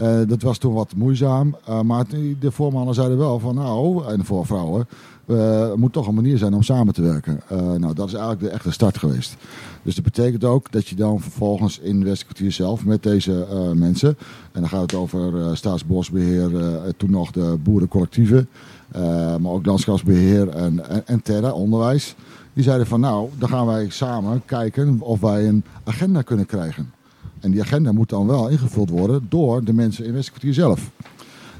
[0.01, 1.55] Eh, dat was toen wat moeizaam.
[1.65, 2.05] eh, maar
[2.39, 4.87] de voormannen zeiden wel van nou, en de voorvrouwen, eh,
[5.25, 7.41] er moet toch een manier zijn om samen te werken.
[7.47, 9.35] Eh, nou, dat is eigenlijk de echte start geweest.
[9.83, 14.17] Dus dat betekent ook dat je dan vervolgens in Westkwartier zelf met deze eh, mensen,
[14.51, 18.49] en dan gaat het over eh, staatsbosbeheer, eh, toen nog de boerencollectieven,
[18.91, 19.01] eh,
[19.35, 22.15] maar ook landschapsbeheer en, en, en terra, onderwijs.
[22.53, 26.91] Die zeiden van nou, dan gaan wij samen kijken of wij een agenda kunnen krijgen.
[27.39, 30.91] En die agenda moet dan wel ingevuld worden door de mensen in Westkwartier zelf.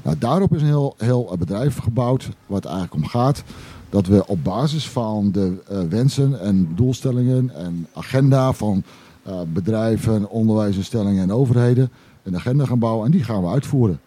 [0.02, 3.42] Nou, daarop is een heel, heel bedrijf gebouwd, waar het eigenlijk om gaat.
[3.90, 8.82] Dat we op basis van de eh, wensen en doelstellingen en agenda van
[9.22, 11.90] eh, bedrijven, onderwijsinstellingen en overheden
[12.22, 14.00] een agenda gaan bouwen en die gaan we uitvoeren.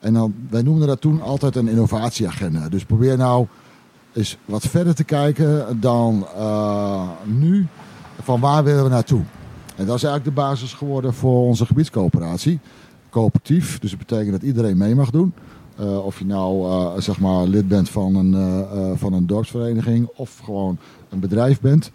[0.00, 2.68] En dan, wij noemden dat toen altijd een innovatieagenda.
[2.68, 3.46] Dus probeer nou
[4.12, 7.66] eens wat verder te kijken dan eh, nu
[8.22, 9.22] van waar willen we naartoe.
[9.76, 12.60] En dat is eigenlijk de basis geworden voor onze gebiedscoöperatie.
[13.10, 15.32] Coöperatief, dus dat betekent dat iedereen mee mag doen.
[15.80, 20.08] Eh, of je nou eh, zeg maar lid bent van een, eh, van een dorpsvereniging
[20.16, 21.90] of gewoon een bedrijf bent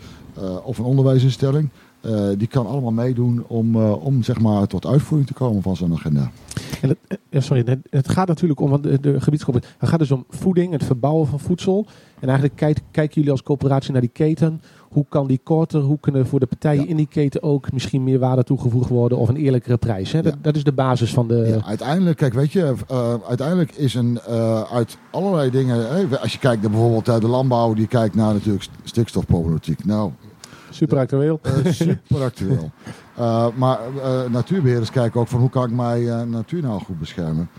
[0.64, 1.70] of een onderwijsinstelling.
[2.06, 5.76] Eh, die kan allemaal meedoen om, eh, om zeg maar, tot uitvoering te komen van
[5.76, 6.32] zo'n agenda.
[6.82, 9.76] En het, eh, ja, sorry, het, gaat natuurlijk om want de, de gebiedscoöperatie.
[9.80, 11.86] Het gaat dus om voeding, het verbouwen van voedsel.
[12.20, 14.62] En eigenlijk kijk, kijken jullie als coöperatie naar die keten.
[14.90, 15.82] Hoe kan die korter?
[15.82, 16.90] Hoe kunnen voor de partijen Ja.
[16.90, 20.12] in die keten ook misschien meer waarde toegevoegd worden of een eerlijkere prijs?
[20.12, 20.22] Hè?
[20.22, 20.40] Dat, Ja.
[20.42, 21.36] dat is de basis van de.
[21.36, 22.74] Ja, uiteindelijk, kijk, weet je,
[23.28, 24.20] uiteindelijk is een
[24.72, 26.20] uit allerlei dingen.
[26.22, 29.86] als je kijkt naar bijvoorbeeld de landbouw, die kijkt naar natuurlijk st- stikstofproblematiek.
[29.86, 30.12] Nou,
[30.76, 31.40] Super actueel.
[31.42, 32.72] eh, super actueel.
[33.16, 37.50] Eh, maar eh, natuurbeheerders kijken ook van hoe kan ik mijn natuur nou goed beschermen.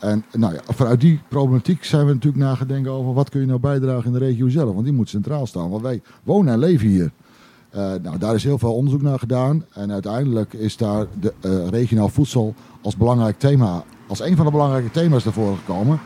[0.00, 3.58] En nou ja, vanuit die problematiek zijn we natuurlijk nagedenken over wat kun je nou
[3.58, 4.72] bijdragen in de regio zelf.
[4.72, 7.10] Want die moet centraal staan, want wij wonen en leven hier.
[8.02, 9.64] Nou, daar is heel veel onderzoek naar gedaan.
[9.72, 14.90] En uiteindelijk is daar de, regionaal voedsel als belangrijk thema, als een van de belangrijke
[14.90, 16.00] thema's naar voren gekomen.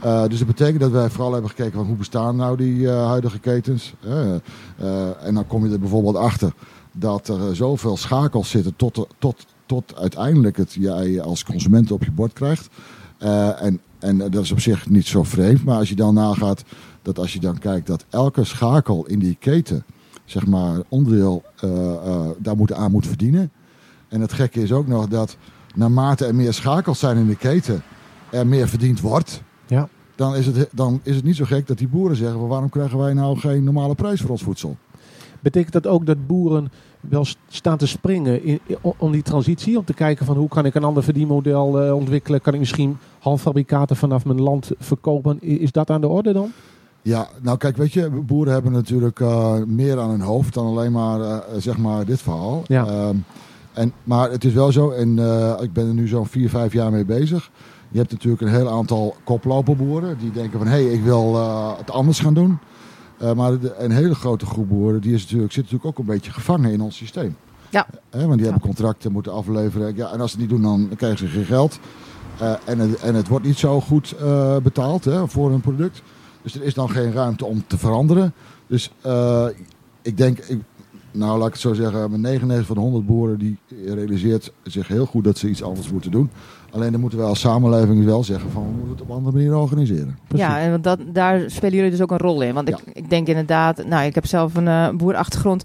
[0.00, 3.06] Eh, dus dat betekent dat wij vooral hebben gekeken van hoe bestaan nou die eh,
[3.06, 3.94] huidige ketens.
[4.00, 6.52] Eh, en dan kom je er bijvoorbeeld achter
[6.92, 12.10] dat er zoveel schakels zitten tot, tot, tot uiteindelijk het jij als consument op je
[12.10, 12.68] bord krijgt.
[13.18, 16.64] En, en dat is op zich niet zo vreemd, maar als je dan nagaat
[17.02, 19.84] dat als je dan kijkt dat elke schakel in die keten,
[20.24, 21.42] zeg maar, onderdeel
[22.38, 23.52] daar moet aan moet verdienen.
[24.08, 25.36] En het gekke is ook nog dat
[25.74, 27.82] naarmate er meer schakels zijn in de keten,
[28.30, 29.42] er meer verdiend wordt.
[30.20, 32.68] Dan is, het, dan is het niet zo gek dat die boeren zeggen: van waarom
[32.68, 34.76] krijgen wij nou geen normale prijs voor ons voedsel?
[35.40, 39.78] Betekent dat ook dat boeren wel staan te springen in, in- om die transitie?
[39.78, 42.40] Om te kijken van hoe kan ik een ander verdienmodel eh, ontwikkelen?
[42.40, 45.42] Kan ik misschien halffabrikaten vanaf mijn land verkopen?
[45.42, 46.50] Is dat aan de orde dan?
[47.02, 50.92] Ja, nou kijk, weet je, boeren hebben natuurlijk eh, meer aan hun hoofd dan alleen
[50.92, 52.62] maar, eh, zeg maar dit verhaal.
[52.66, 52.86] Ja.
[52.86, 53.16] Ehm,
[53.72, 55.08] en, maar het is wel zo, en
[55.62, 57.50] ik ben er nu zo'n vier, vijf jaar mee bezig.
[57.90, 61.78] Je hebt natuurlijk een heel aantal koploperboeren die denken van, hé, hey, ik wil eh,
[61.78, 62.58] het anders gaan doen.
[63.18, 66.12] Eh, maar de- een hele grote groep boeren die is natuurlijk, zit natuurlijk ook een
[66.14, 67.36] beetje gevangen in ons systeem.
[67.70, 67.86] Ja.
[68.10, 69.96] Hè, want die hebben contracten, moeten afleveren.
[69.96, 71.78] Ja, en als ze het niet doen, dan krijgen ze geen geld.
[72.38, 76.02] Eh, en, het, en het wordt niet zo goed eh, betaald hè, voor een product.
[76.42, 78.32] Dus er is dan geen ruimte om te veranderen.
[78.66, 79.46] Dus eh,
[80.02, 80.60] ik denk, ik,
[81.12, 83.58] nou laat ik het zo zeggen, met 99 van de 100 boeren die
[83.94, 86.30] realiseert zich heel goed dat ze iets anders moeten doen.
[86.72, 89.36] Alleen dan moeten wij als samenleving wel zeggen van we moeten het op een andere
[89.36, 90.18] manier organiseren.
[90.28, 92.54] Ja, en want dat, daar spelen jullie dus ook een rol in.
[92.54, 95.62] Want ik, ik denk inderdaad, nou, ik heb zelf een eh boerachtergrond.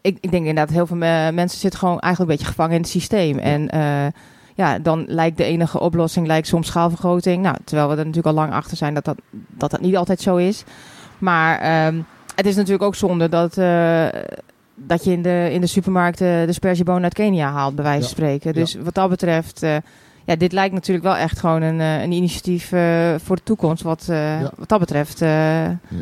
[0.00, 2.80] Ik, ik denk inderdaad, heel veel me- mensen zitten gewoon eigenlijk een beetje gevangen in
[2.80, 3.38] het systeem.
[3.38, 4.06] En eh,
[4.54, 7.42] ja, dan lijkt de enige oplossing lijkt soms schaalvergroting.
[7.42, 10.20] Nou, terwijl we er natuurlijk al lang achter zijn dat dat, dat, dat niet altijd
[10.20, 10.64] zo is.
[11.18, 12.00] Maar ehm,
[12.34, 14.06] het is natuurlijk ook zonde dat, eh,
[14.74, 18.52] dat je in de, in de supermarkt de uit Kenia haalt, bij wijze van spreken.
[18.52, 19.62] Dus wat dat betreft...
[20.24, 23.82] ja, dit lijkt natuurlijk wel echt gewoon een, eh, een initiatief eh, voor de toekomst.
[23.82, 24.50] Wat, eh, Ja.
[24.56, 25.22] wat dat betreft.
[25.22, 25.28] eh,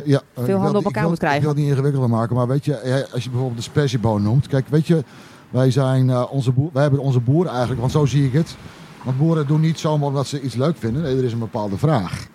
[0.05, 1.39] Ja, wil- handen op elkaar wil- moet krijgen.
[1.39, 4.47] Ik wil het niet ingewikkelder maken, maar weet je, als je bijvoorbeeld de sperzieboon noemt.
[4.47, 5.05] Kijk, weet je,
[5.51, 8.57] wij zijn eh, onze boer, wij hebben onze boeren eigenlijk, want zo zie ik het.
[9.05, 11.03] Want boeren doen niet zomaar omdat ze iets leuk vinden.
[11.03, 12.27] Nee, er is een bepaalde vraag.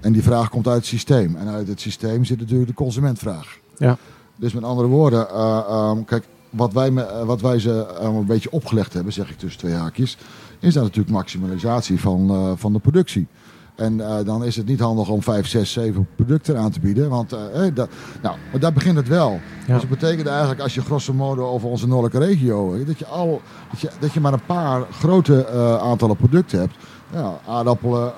[0.00, 1.36] En die vraag komt uit het systeem.
[1.36, 3.58] En uit het systeem zit natuurlijk de consumentvraag.
[3.76, 3.96] Ja.
[4.36, 8.04] Dus met andere woorden, eh, ehm, kijk, wat wij, me- eh, wat wij ze eh,
[8.14, 10.16] een beetje opgelegd hebben, zeg ik tussen twee haakjes,
[10.58, 13.26] is dat natuurlijk maximalisatie van, eh, van de productie.
[13.76, 17.08] En dan is het niet handig om 5, 6, 7 producten aan te bieden.
[17.08, 17.30] Want
[17.74, 17.88] dat,
[18.22, 19.30] nou, maar daar begint het wel.
[19.66, 19.72] Ja.
[19.72, 22.84] Dus dat betekent eigenlijk als je grosso modo over onze noordelijke regio...
[22.84, 25.48] dat, je al, dat, je, dat je maar een paar grote
[25.82, 26.74] aantallen producten hebt.
[27.12, 28.12] Ja, aardappelen,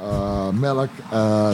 [0.60, 0.88] melk,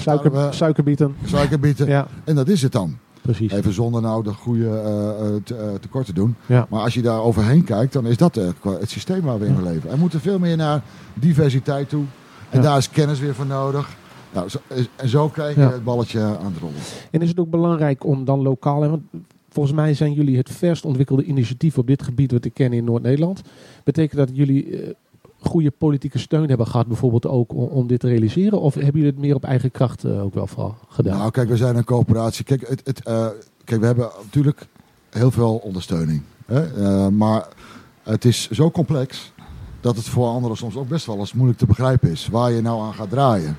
[0.01, 1.17] Suiker, tarwe, suikerbieten.
[1.25, 1.87] suikerbieten.
[1.87, 2.99] Ja, En dat is het dan.
[3.33, 3.53] Precies.
[3.53, 6.35] Even zonder nou de goede eh, eh, te- eh, tekort te doen.
[6.47, 6.67] Ja.
[6.71, 9.63] Maar als je daar overheen kijkt, dan is dat het systeem waar we in Ja.
[9.63, 9.91] leven.
[9.91, 10.83] Er moeten veel meer naar
[11.15, 12.05] diversiteit toe.
[12.51, 13.97] En daar is kennis weer voor nodig.
[14.35, 14.59] Nou, zo,
[14.97, 16.75] en zo krijg je het balletje aan het rollen.
[17.11, 18.81] En is het ook belangrijk om dan lokaal...
[18.81, 19.03] Want
[19.49, 22.33] volgens mij zijn jullie het verst ontwikkelde initiatief op dit gebied...
[22.33, 23.43] wat ik ken in Noord-Nederland.
[23.85, 24.95] Betekent dat jullie
[25.41, 26.87] goede politieke steun hebben gehad...
[26.87, 28.61] bijvoorbeeld ook om, dit te realiseren?
[28.61, 31.19] Of hebben jullie het meer op eigen kracht eh, ook wel vooral gedaan?
[31.19, 32.45] Nou, kijk, we zijn een coöperatie.
[32.45, 33.27] Kijk, het, het, eh,
[33.65, 34.67] kijk we hebben natuurlijk
[35.11, 36.23] heel veel ondersteuning.
[36.47, 36.85] Hè?
[36.85, 37.49] Eh, maar
[38.03, 39.33] het is zo complex
[39.81, 42.63] dat het voor anderen soms ook best wel eens moeilijk te begrijpen is waar je
[42.63, 43.57] nou aan gaat draaien.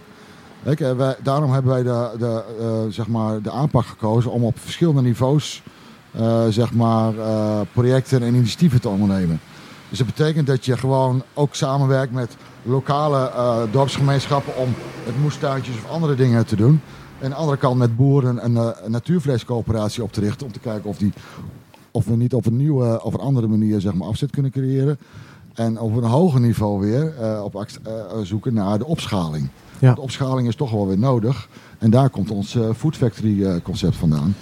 [0.63, 5.63] Kijk, daarom hebben wij de, de, zeg maar de aanpak gekozen om op verschillende niveaus
[6.49, 7.13] zeg maar,
[7.73, 9.39] projecten en initiatieven te ondernemen.
[9.89, 15.75] Dus dat betekent dat je gewoon ook samenwerkt met lokale eh, dorpsgemeenschappen om het moestuintjes
[15.75, 16.81] of andere dingen te doen.
[17.19, 20.51] En aan de andere kant met boeren een, eh, een natuurvleescoöperatie op te richten om
[20.51, 21.13] te kijken of, die,
[21.91, 24.97] of we niet op een nieuwe of een andere manier zeg maar, afzet kunnen creëren.
[25.53, 27.65] En op een hoger niveau weer eh, op
[28.23, 29.49] zoeken naar de opschaling.
[29.79, 29.93] Ja.
[29.93, 31.49] De opschaling is toch wel weer nodig.
[31.77, 34.35] En daar komt ons Food Factory concept vandaan.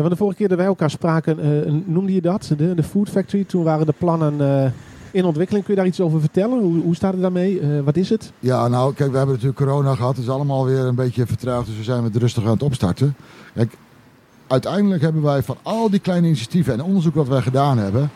[0.00, 3.08] Want de vorige keer dat wij elkaar spraken, eh, noemde je dat, de, de Food
[3.08, 3.44] Factory.
[3.44, 4.70] Toen waren de plannen eh,
[5.10, 5.64] in ontwikkeling.
[5.64, 6.60] Kun je daar iets over vertellen?
[6.60, 7.60] Hoe, hoe staat het daarmee?
[7.60, 8.32] Eh, wat is het?
[8.38, 10.16] Ja, nou, kijk, we hebben natuurlijk corona gehad.
[10.16, 11.66] Het is allemaal weer een beetje vertraagd.
[11.66, 13.14] Dus we zijn met rustig aan het opstarten.
[13.54, 13.76] Kijk,
[14.46, 18.10] uiteindelijk hebben wij van al die kleine initiatieven en onderzoek wat wij gedaan hebben,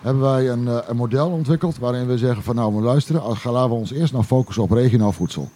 [0.00, 3.74] hebben wij een, een model ontwikkeld waarin we zeggen van nou, maar luisteren, laten we
[3.74, 5.48] ons eerst nou focussen op regionaal voedsel.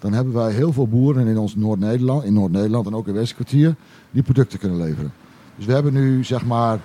[0.00, 3.74] Dan hebben wij heel veel boeren in ons Noord-Nederland, in Noord-Nederland en ook in Westkwartier,
[4.10, 5.12] die producten kunnen leveren.
[5.56, 6.78] Dus we hebben nu zeg maar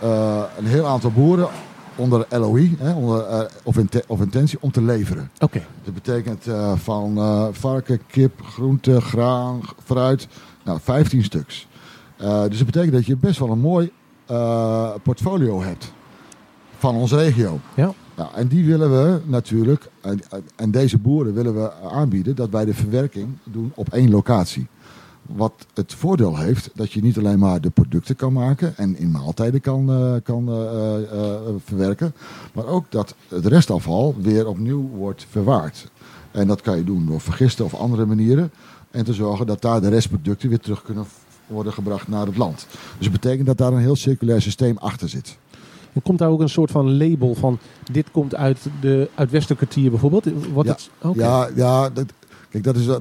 [0.00, 1.48] eh, een heel aantal boeren
[1.96, 5.30] onder LOI, hè, onder, eh, of, inte- of intentie, om te leveren.
[5.38, 5.62] Oké.
[5.84, 7.14] Dat betekent eh, van
[7.54, 10.28] varken, kip, groente, graan, fruit.
[10.64, 11.66] Nou, 15 stuks.
[12.48, 13.92] Dus dat betekent dat je best wel een mooi
[15.02, 15.92] portfolio hebt
[16.82, 17.60] van onze regio.
[17.74, 17.92] Ja.
[18.16, 20.20] Nou, en die willen we natuurlijk, en,
[20.56, 24.66] en deze boeren willen we aanbieden dat wij de verwerking doen op één locatie.
[25.22, 29.10] Wat het voordeel heeft dat je niet alleen maar de producten kan maken en in
[29.10, 32.14] maaltijden kan, eh, kan eh, eh, verwerken,
[32.54, 35.90] maar ook dat het restafval weer opnieuw wordt verwaard.
[36.30, 38.50] En dat kan je doen door vergisten of andere manieren.
[38.90, 41.04] En te zorgen dat daar de restproducten weer terug kunnen
[41.46, 42.66] worden gebracht naar het land.
[42.70, 45.38] Dus dat betekent dat daar een heel circulair systeem achter zit.
[46.02, 47.58] Komt daar ook een soort van label van
[47.92, 50.26] dit komt uit, de, uit Westerkwartier bijvoorbeeld.
[50.52, 51.08] Wordt Ja.
[51.08, 51.16] het.
[51.16, 52.04] Ja, ja dat,
[52.50, 52.96] kijk, dat is eh,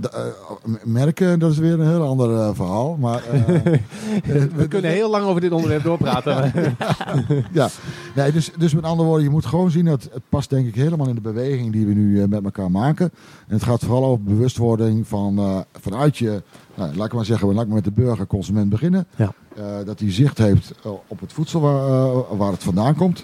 [0.84, 2.96] merken, dat is weer een heel ander eh, verhaal.
[3.00, 3.40] Maar eh,
[4.56, 6.54] We kunnen heel lang over dit onderwerp doorpraten.
[7.52, 7.70] ja,
[8.16, 10.76] nee, dus, dus met andere woorden, je moet gewoon zien dat het past denk ik
[10.76, 13.12] helemaal in de beweging die we nu met elkaar maken.
[13.48, 16.42] En het gaat vooral over bewustwording van, vanuit je,
[16.76, 19.08] nou, laat ik maar zeggen, laat ik maar met de burger, consument beginnen.
[19.16, 19.34] Ja.
[19.56, 23.20] Eh, dat hij zicht heeft eh, op het voedsel waar, eh, waar het vandaan komt.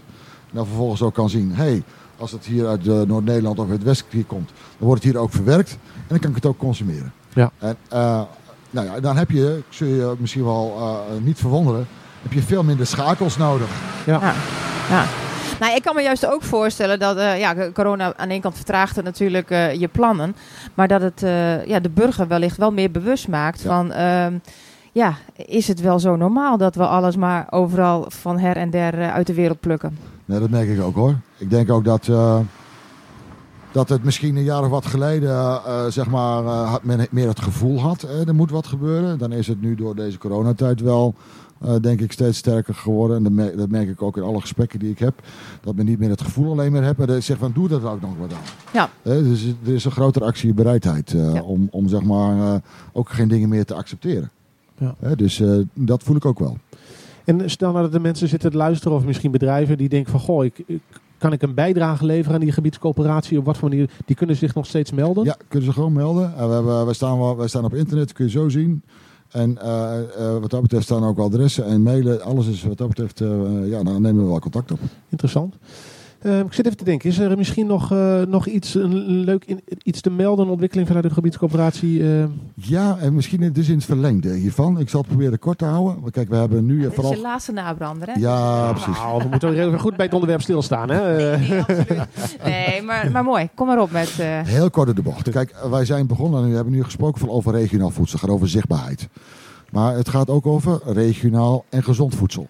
[0.50, 1.84] En dan vervolgens ook kan zien, hey,
[2.18, 5.78] als het hier uit Noord-Nederland of uit Westkwartier komt, dan wordt het hier ook verwerkt.
[5.94, 7.14] En dan kan ik het ook consumeren.
[7.38, 7.52] Ja.
[7.58, 8.22] En eh,
[8.70, 11.88] nou ja, dan heb je, zul je misschien wel eh, niet verwonderen,
[12.22, 13.70] heb je veel minder schakels nodig.
[14.06, 14.34] Ja.
[14.90, 15.06] ja.
[15.60, 18.56] Nou, ik kan me juist ook voorstellen dat eh, ja, corona aan de ene kant
[18.56, 20.36] vertraagt het natuurlijk eh, je plannen.
[20.74, 23.70] Maar dat het eh, ja, de burger wellicht wel meer bewust maakt Ja.
[23.70, 23.92] van...
[23.92, 24.38] ehm,
[24.92, 29.12] ja, is het wel zo normaal dat we alles maar overal van her en der
[29.12, 29.98] uit de wereld plukken?
[30.26, 31.16] Nee, dat merk ik ook hoor.
[31.38, 32.10] Ik denk ook dat,
[33.72, 37.82] dat het misschien een jaar of wat geleden zeg maar, had men meer het gevoel
[37.82, 39.18] had, er moet wat gebeuren.
[39.18, 41.16] Dan is het nu door deze coronatijd wel,
[41.62, 43.18] eh, denk ik, steeds sterker geworden.
[43.18, 45.14] En dat merk, dat merk ik ook in alle gesprekken die ik heb.
[45.62, 47.68] Dat men niet meer het gevoel alleen meer heeft, maar dat ik zeg van doe
[47.68, 48.40] dat ook nog wat aan.
[48.74, 48.90] Ja.
[49.04, 51.42] Dus er is een grotere actiebereidheid eh, Ja.
[51.42, 52.60] om, om zeg maar, eh,
[52.94, 54.30] ook geen dingen meer te accepteren.
[54.78, 55.16] Ja.
[55.16, 56.58] Dus eh, dat voel ik ook wel.
[57.26, 60.20] En stel nou dat de mensen zitten te luisteren, of misschien bedrijven die denken van
[60.20, 60.82] goh, ik, ik-
[61.18, 63.38] kan ik een bijdrage leveren aan die gebiedscoöperatie?
[63.38, 63.90] Op wat voor manier?
[64.06, 65.24] Die kunnen zich nog steeds melden.
[65.24, 66.34] Ja, kunnen ze gewoon melden.
[66.38, 68.82] En we hebben, wij, staan wij staan op internet, kun je zo zien.
[69.32, 72.22] En eh, eh, wat dat betreft staan ook adressen en mailen.
[72.22, 74.80] Alles is wat dat betreft, eh, ja, dan nemen we wel contact op.
[75.10, 75.56] Interessant.
[76.22, 79.46] Eh, ik zit even te denken, is er misschien nog, eh, nog iets, een, leuk
[79.46, 82.04] in- iets te melden, een ontwikkeling vanuit de gebiedscoöperatie?
[82.20, 82.24] eh?
[82.54, 84.80] Ja, en misschien dus in het verlengde hiervan.
[84.80, 86.02] Ik zal het proberen kort te houden.
[86.02, 87.14] Want kijk, we hebben nu Dit is vooral...
[87.14, 88.20] je laatste nabrander, hè?
[88.20, 88.98] Ja, precies.
[88.98, 90.90] Nou, we moeten ook even goed bij het onderwerp stilstaan.
[90.90, 91.18] Hè?
[91.32, 92.38] Eh, Nee, absoluut.
[92.44, 93.50] Nee, maar, maar mooi.
[93.56, 94.20] Kom maar op met...
[94.20, 95.30] eh, Heel kort de bocht.
[95.30, 98.18] Kijk, wij zijn begonnen en we hebben nu gesproken over regionaal voedsel.
[98.20, 99.08] Het gaat over zichtbaarheid.
[99.72, 102.48] Maar het gaat ook over regionaal en gezond voedsel.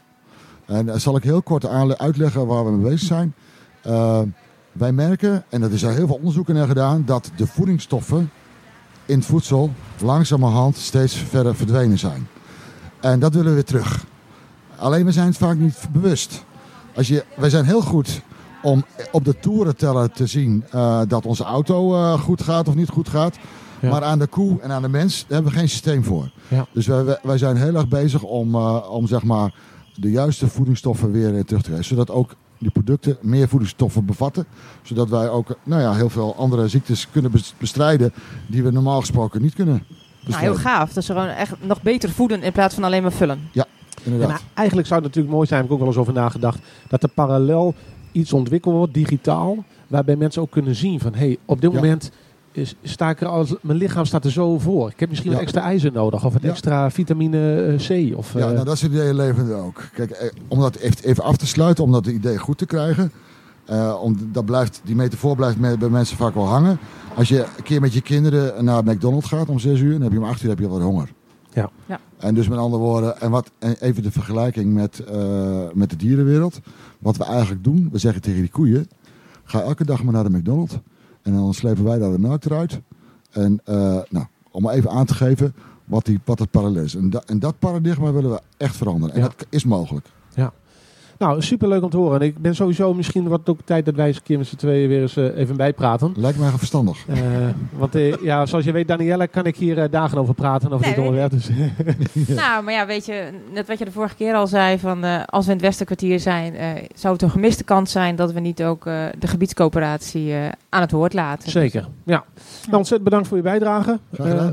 [0.66, 1.66] En dan zal ik heel kort
[1.98, 3.34] uitleggen waar we mee bezig zijn.
[3.88, 4.20] Eh,
[4.72, 8.32] wij merken, en er is al heel veel onderzoeken naar gedaan, dat de voedingsstoffen
[9.06, 9.72] in het voedsel
[10.02, 12.28] langzamerhand steeds verder verdwenen zijn.
[13.02, 14.06] En dat willen we weer terug.
[14.76, 16.44] Alleen we zijn het vaak niet bewust.
[16.96, 18.22] Als je, wij zijn heel goed
[18.62, 22.90] om op de toerenteller te zien eh, dat onze auto eh, goed gaat of niet
[22.90, 23.38] goed gaat.
[23.80, 23.90] Ja.
[23.90, 26.32] Maar aan de koe en aan de mens daar hebben we geen systeem voor.
[26.48, 26.66] Ja.
[26.74, 29.54] Dus wij, wij- zijn heel erg bezig om, om zeg maar,
[29.96, 31.86] de juiste voedingsstoffen weer terug te krijgen.
[31.86, 34.46] Zodat ook die producten meer voedingsstoffen bevatten.
[34.82, 38.14] Zodat wij ook nou ja, heel veel andere ziektes kunnen bes- bestrijden
[38.48, 39.86] die we normaal gesproken niet kunnen nou,
[40.26, 40.54] bestrijden.
[40.54, 40.94] heel gaaf.
[40.94, 43.40] Dat ze gewoon echt nog beter voeden in plaats van alleen maar vullen.
[44.04, 44.30] Inderdaad.
[44.30, 46.60] En nou, eigenlijk zou het natuurlijk mooi zijn, heb ik ook wel eens over nagedacht,
[46.88, 47.74] dat er parallel
[48.12, 51.76] iets ontwikkeld wordt, digitaal, waarbij mensen ook kunnen zien van, hé, hey, op dit Ja.
[51.80, 52.12] moment
[52.84, 54.90] sta ik er als, mijn lichaam staat er zo voor.
[54.90, 55.46] Ik heb misschien wat Ja.
[55.46, 56.50] extra ijzer nodig, of wat Ja.
[56.50, 57.76] extra vitamine eh,
[58.14, 58.18] C.
[58.18, 59.84] Of, Ja, eh, nou, dat soort ideeën leven er ook.
[59.94, 63.12] Kijk, eh, om dat even, even af te sluiten, om dat idee goed te krijgen.
[63.66, 66.80] eh, om, dat blijft, die metafoor blijft me- bij mensen vaak wel hangen.
[67.16, 70.12] Als je een keer met je kinderen naar McDonald's gaat om 6 uur, dan heb
[70.12, 71.10] je om 8 uur heb je wat honger.
[71.54, 71.70] Ja.
[71.86, 72.00] Ja.
[72.18, 75.96] En dus met andere woorden, en, wat, en even de vergelijking met, eh, met de
[75.96, 76.60] dierenwereld.
[77.00, 78.88] Wat we eigenlijk doen, we zeggen tegen die koeien,
[79.44, 80.78] ga elke dag maar naar de McDonald's.
[81.28, 82.80] En dan slepen wij daar de melk eruit.
[83.32, 83.76] En eh,
[84.10, 85.54] nou, om maar even aan te geven
[85.86, 86.96] wat, die, wat het parallel is.
[86.96, 89.16] En, da- en dat paradigma willen we echt veranderen.
[89.16, 89.28] En Ja.
[89.28, 90.08] dat is mogelijk.
[91.18, 92.20] Nou, superleuk om te horen.
[92.22, 94.56] En ik ben sowieso misschien wat ook tijd dat wij eens een keer met z'n
[94.56, 96.14] tweeën weer eens eh, even bijpraten.
[96.16, 96.98] Lijkt mij verstandig.
[97.08, 97.18] Eh,
[97.78, 100.96] want eh, ja, zoals je weet, Danielle, kan ik hier dagen over praten, over Nee,
[100.96, 101.32] dit onderwerp.
[101.32, 101.50] Dus,
[102.36, 105.24] Nou, maar ja, weet je, net wat je de vorige keer al zei, van eh,
[105.26, 108.40] als we in het Westerkwartier zijn, eh, zou het een gemiste kans zijn dat we
[108.40, 111.52] niet ook eh, de gebiedscoöperatie eh, aan het woord laten.
[111.52, 112.24] Zeker, ja.
[112.66, 114.00] Nou, ontzettend bedankt voor je bijdrage.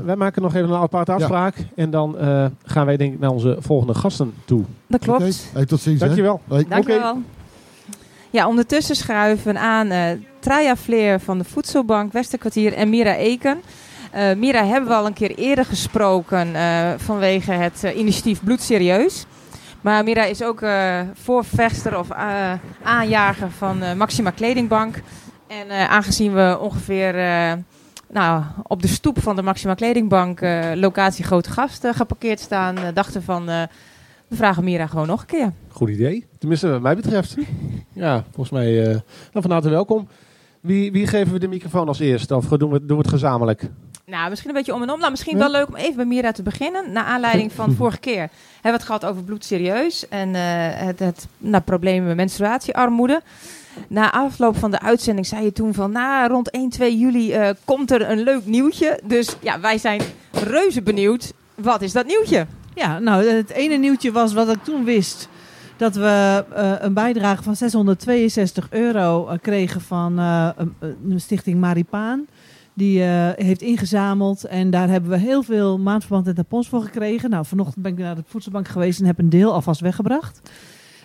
[0.05, 1.55] Wij maken nog even een aparte afspraak.
[1.75, 4.63] En dan eh, gaan wij denk ik naar onze volgende gasten toe.
[4.87, 5.49] Dat klopt.
[5.53, 5.99] Hey, tot ziens.
[6.09, 6.15] hè.
[6.63, 7.01] Dankjewel.
[7.01, 7.21] Dankjewel.
[8.29, 13.61] Ja, ondertussen schuiven we aan eh Traja Vleer van de Voedselbank Westerkwartier en Mira Eken.
[14.11, 19.25] Eh, Mira hebben we al een keer eerder gesproken eh, vanwege het initiatief Bloedserieus.
[19.81, 20.65] Maar Mira is ook
[21.13, 22.07] voorvechter of
[22.83, 25.01] aanjager van Maxima Kledingbank.
[25.47, 27.13] En aangezien we ongeveer
[28.15, 30.39] nou, op de stoep van de Maxima Kledingbank
[30.75, 33.49] locatie Grote Gast eh, geparkeerd staan, dachten van
[34.27, 35.51] we vragen Mira gewoon nog een keer.
[35.71, 36.25] Goed idee.
[36.39, 37.35] Tenminste, wat mij betreft.
[37.93, 38.81] Ja, volgens mij.
[38.83, 39.01] eh nou,
[39.41, 40.07] van harte welkom.
[40.61, 42.35] Wie, wie geven we de microfoon als eerste?
[42.35, 43.69] Of doen we, doen we het gezamenlijk?
[44.05, 44.99] Nou, misschien een beetje om en om.
[44.99, 45.39] Nou, misschien Ja.
[45.39, 46.91] wel leuk om even bij Mira te beginnen.
[46.91, 50.07] Naar aanleiding van vorige keer hebben we het gehad over bloedserieus.
[50.09, 50.41] En eh,
[50.85, 53.21] het, het nou, probleem met menstruatiearmoede.
[53.87, 55.91] na afloop van de uitzending zei je toen van...
[55.91, 58.99] na rond 1, 2 juli eh, komt er een leuk nieuwtje.
[59.03, 60.01] Dus ja, wij zijn
[60.31, 61.33] reuze benieuwd.
[61.55, 62.45] Wat is dat nieuwtje?
[62.75, 65.29] Ja, nou, het ene nieuwtje was wat ik toen wist.
[65.77, 70.73] Dat we eh, een bijdrage van 662 euro eh, kregen van eh, een-
[71.09, 72.25] een stichting Maripaan.
[72.73, 77.29] Die eh, heeft ingezameld en daar hebben we heel veel maandverband en tampons voor gekregen.
[77.29, 80.41] Nou, vanochtend ben ik naar de voedselbank geweest en heb een deel alvast weggebracht.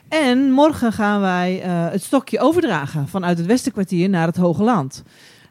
[0.09, 5.03] En morgen gaan wij eh, het stokje overdragen vanuit het Westerkwartier naar het Hoge Land.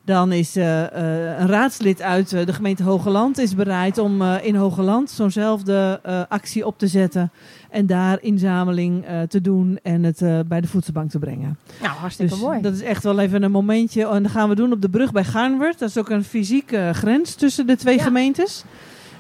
[0.09, 4.55] Dan is eh, eh, een raadslid uit eh, de gemeente Hogeland is bereid om in
[4.55, 5.99] Hogeland zo'nzelfde
[6.29, 7.31] actie op te zetten.
[7.69, 11.57] En daar inzameling te doen en het bij de voedselbank te brengen.
[11.81, 12.61] Nou, hartstikke Dus mooi.
[12.61, 14.07] dat is echt wel even een momentje.
[14.07, 15.79] En dat gaan we doen op de brug bij Gaarnwerd.
[15.79, 18.03] Dat is ook een fysieke grens tussen de twee Ja.
[18.03, 18.63] gemeentes.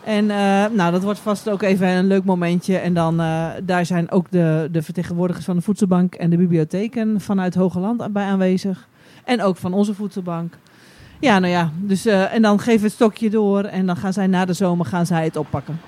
[0.03, 0.25] En
[0.75, 2.77] nou, dat wordt vast ook even een leuk momentje.
[2.77, 3.17] En dan
[3.63, 8.25] daar zijn ook de, de vertegenwoordigers van de voedselbank en de bibliotheken vanuit Hogeland bij
[8.25, 8.87] aanwezig.
[9.23, 10.53] En ook van onze voedselbank.
[11.19, 11.71] Ja, nou ja.
[11.77, 13.63] Dus, eh, en dan geven we het stokje door.
[13.63, 15.79] En dan gaan zij na de zomer gaan zij het oppakken.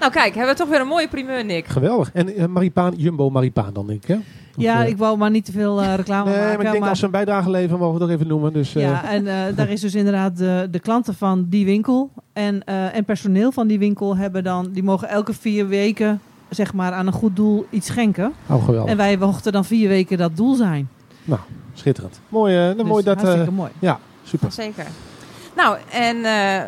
[0.00, 1.66] Nou kijk, hebben we toch weer een mooie primeur, Nick.
[1.66, 2.10] Geweldig.
[2.12, 4.16] En eh, Maripaan, Jumbo Maripaan dan, denk ik, hè?
[4.56, 6.56] Ja, eh, ik wou maar niet te veel eh, reclame Nee, maken.
[6.56, 8.52] maar ik denk als ze een bijdrage leveren, mogen we ook even noemen.
[8.52, 12.10] Dus, eh, Ja, en eh, daar is dus inderdaad de, de klanten van die winkel
[12.32, 16.72] en, eh, en personeel van die winkel hebben dan, die mogen elke vier weken zeg
[16.72, 18.32] maar aan een goed doel iets schenken.
[18.46, 18.90] oh, geweldig.
[18.90, 20.88] En wij mochten dan vier weken dat doel zijn.
[21.74, 22.20] Schitterend.
[22.28, 23.16] Mooi, eh, nou, Dus mooi dat...
[23.16, 23.70] eh, hartstikke mooi.
[23.78, 24.52] ja, super.
[24.52, 24.86] Zeker.
[25.56, 26.22] Nou, en eh,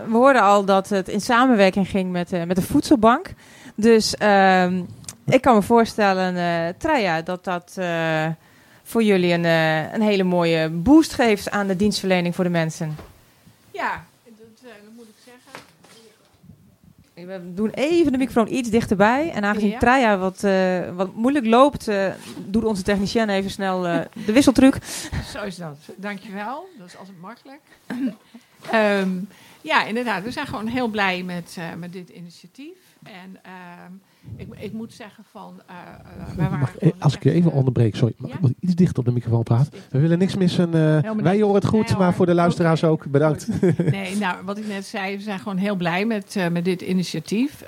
[0.07, 3.35] we hoorden al dat het in samenwerking ging met, eh, met de voedselbank.
[3.75, 4.83] Dus ehm,
[5.27, 8.27] ik kan me voorstellen, eh Treya, dat dat eh,
[8.89, 12.97] voor jullie een, eh, een hele mooie boost geeft aan de dienstverlening voor de mensen.
[13.71, 15.63] Ja, dat, eh, dat moet ik zeggen.
[17.27, 19.31] We doen even de microfoon iets dichterbij.
[19.31, 19.79] En aangezien Ja.
[19.79, 24.79] Treya wat, eh, wat moeilijk loopt, eh, doet onze technicien even snel eh, de wisseltruc.
[25.33, 25.79] Zo is dat.
[25.97, 26.69] Dankjewel.
[26.79, 27.61] Dat is altijd makkelijk.
[28.71, 29.11] Ehm,
[29.61, 30.23] ja, inderdaad.
[30.23, 32.77] We zijn gewoon heel blij met, met dit initiatief.
[33.03, 33.93] En ehm,
[34.37, 35.61] ik, ik moet zeggen van...
[36.37, 38.15] wij waren Mag, eh, als ik je even onderbreek, sorry.
[38.17, 38.37] Mag Ja?
[38.37, 39.73] ik wat iets dichter op de microfoon praten?
[39.91, 40.71] We willen niks missen.
[41.23, 43.07] wij horen het goed, Nee, maar voor de luisteraars ook.
[43.07, 43.49] Bedankt.
[43.91, 47.65] Nee, nou, wat ik net zei, we zijn gewoon heel blij met, met dit initiatief.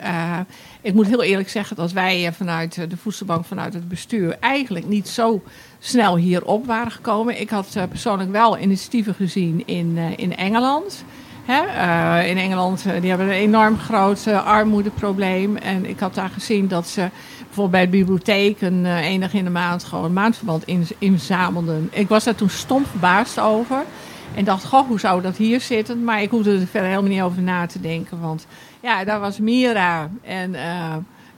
[0.81, 5.09] Ik moet heel eerlijk zeggen dat wij vanuit de voedselbank, vanuit het bestuur, eigenlijk niet
[5.09, 5.43] zo
[5.79, 7.41] snel hierop waren gekomen.
[7.41, 11.05] Ik had persoonlijk wel initiatieven gezien in, in Engeland.
[11.51, 15.57] Eh, in Engeland eh, die hebben een enorm groot eh, armoedeprobleem.
[15.57, 19.51] En ik had daar gezien dat ze bijvoorbeeld bij de bibliotheek een enig in de
[19.51, 21.89] maand gewoon maandverband in, inzamelden.
[21.93, 23.83] Ik was daar toen stom verbaasd over.
[24.35, 26.05] En dacht, goh, hoe zou dat hier zitten?
[26.05, 28.21] Maar ik hoefde er verder helemaal niet over na te denken.
[28.21, 28.47] Want
[28.81, 30.11] ja, daar was Mira.
[30.23, 30.55] En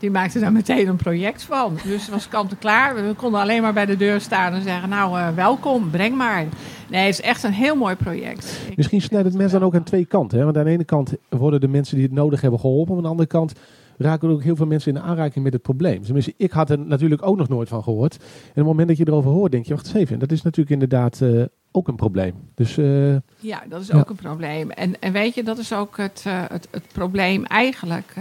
[0.02, 1.74] die maakte daar meteen een project van.
[1.84, 2.94] Dus het was kant en klaar.
[2.94, 6.44] We konden alleen maar bij de deur staan en zeggen, nou, eh, welkom, breng maar.
[6.90, 8.60] Nee, het is echt een heel mooi project.
[8.68, 10.38] Ik- Misschien snijdt het mes dan ook aan twee kanten.
[10.38, 10.44] Hè?
[10.44, 12.96] Want aan de ene kant worden de mensen die het nodig hebben geholpen.
[12.96, 13.52] Aan de andere kant
[13.98, 16.02] raken er ook heel veel mensen in aanraking met het probleem.
[16.02, 18.14] Tenminste, ik had er natuurlijk ook nog nooit van gehoord.
[18.16, 20.18] En op het moment dat je erover hoort, denk je, wacht eens even.
[20.18, 21.42] Dat is natuurlijk inderdaad eh,
[21.72, 22.34] ook een probleem.
[22.54, 23.98] Dus eh, Ja, dat is Ja.
[23.98, 24.70] ook een probleem.
[24.70, 28.14] En, en weet je, dat is ook het, het, het probleem eigenlijk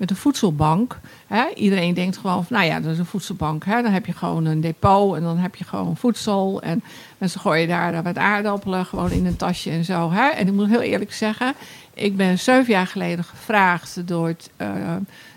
[0.00, 0.98] met de voedselbank.
[1.26, 1.44] Hè?
[1.54, 3.64] Iedereen denkt gewoon van, nou ja, dat is een voedselbank.
[3.64, 3.82] Hè?
[3.82, 6.62] Dan heb je gewoon een depot en dan heb je gewoon voedsel.
[6.62, 6.82] En
[7.18, 10.10] mensen gooien daar wat aardappelen gewoon in een tasje en zo.
[10.10, 10.28] Hè?
[10.28, 11.54] En ik moet heel eerlijk zeggen,
[11.94, 14.68] ik ben zeven jaar geleden gevraagd door het, eh,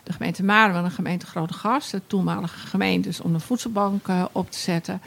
[0.03, 4.23] de gemeente Marum en de gemeente Grote Gast, de toenmalige gemeentes, om een voedselbank eh,
[4.31, 5.01] op te zetten.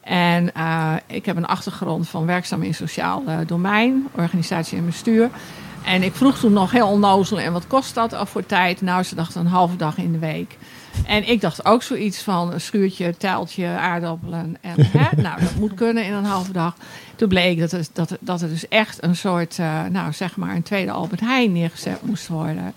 [0.00, 5.30] En eh, ik heb een achtergrond van werkzaam in sociaal domein, organisatie en bestuur.
[5.84, 8.80] En ik vroeg toen nog heel onnozel, en wat kost dat al voor tijd?
[8.80, 10.56] Nou, ze dachten een halve dag in de week.
[11.06, 14.56] En ik dacht ook zoiets van een schuurtje, tijltje, aardappelen.
[14.60, 15.22] En, hè?
[15.22, 16.74] Nou, dat moet kunnen in een halve dag.
[17.16, 20.54] Toen bleek dat het, dat, dat er dus echt een soort, eh, nou zeg maar,
[20.54, 22.74] een tweede Albert Heijn neergezet moest worden.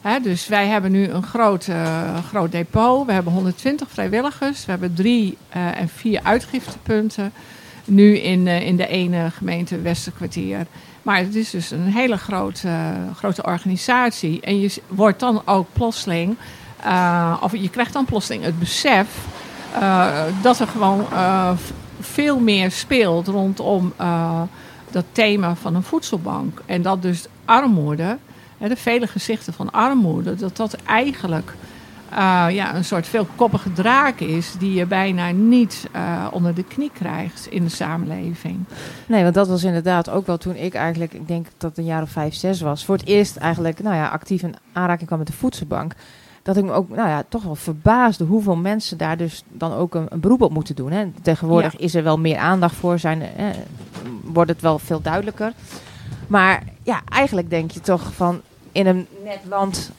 [0.00, 3.06] Hè, dus wij hebben nu een groot, eh, groot depot.
[3.06, 4.64] We hebben 120 vrijwilligers.
[4.64, 7.32] We hebben drie eh, en vier uitgiftepunten.
[7.84, 10.66] Nu in, in de ene gemeente Westerkwartier.
[11.08, 12.70] Maar het is dus een hele grote,
[13.16, 14.40] grote organisatie.
[14.40, 16.36] En je wordt dan ook plotseling,
[16.82, 19.06] eh, of je krijgt dan plotseling het besef
[19.74, 21.50] eh, dat er gewoon eh,
[22.00, 23.92] veel meer speelt rondom
[24.90, 26.62] dat thema van een voedselbank.
[26.66, 28.18] En dat dus armoede,
[28.58, 31.54] de vele gezichten van armoede, dat dat eigenlijk
[32.10, 36.90] eh, ja, een soort veelkoppige draak is die je bijna niet eh, onder de knie
[36.94, 38.64] krijgt in de samenleving.
[39.06, 41.84] Nee, want dat was inderdaad ook wel toen ik eigenlijk, ik denk dat het een
[41.84, 45.18] jaar of vijf, zes was, voor het eerst eigenlijk, nou ja, actief in aanraking kwam
[45.18, 45.92] met de voedselbank.
[46.42, 49.94] dat ik me ook nou ja, toch wel verbaasde hoeveel mensen daar dus dan ook
[49.94, 50.90] een, een beroep op moeten doen.
[50.90, 51.10] Hè.
[51.22, 53.46] Tegenwoordig is er wel meer aandacht voor, zijn, eh,
[54.22, 55.52] wordt het wel veel duidelijker.
[56.26, 58.40] Maar ja, eigenlijk denk je toch van
[58.72, 59.90] in een net land,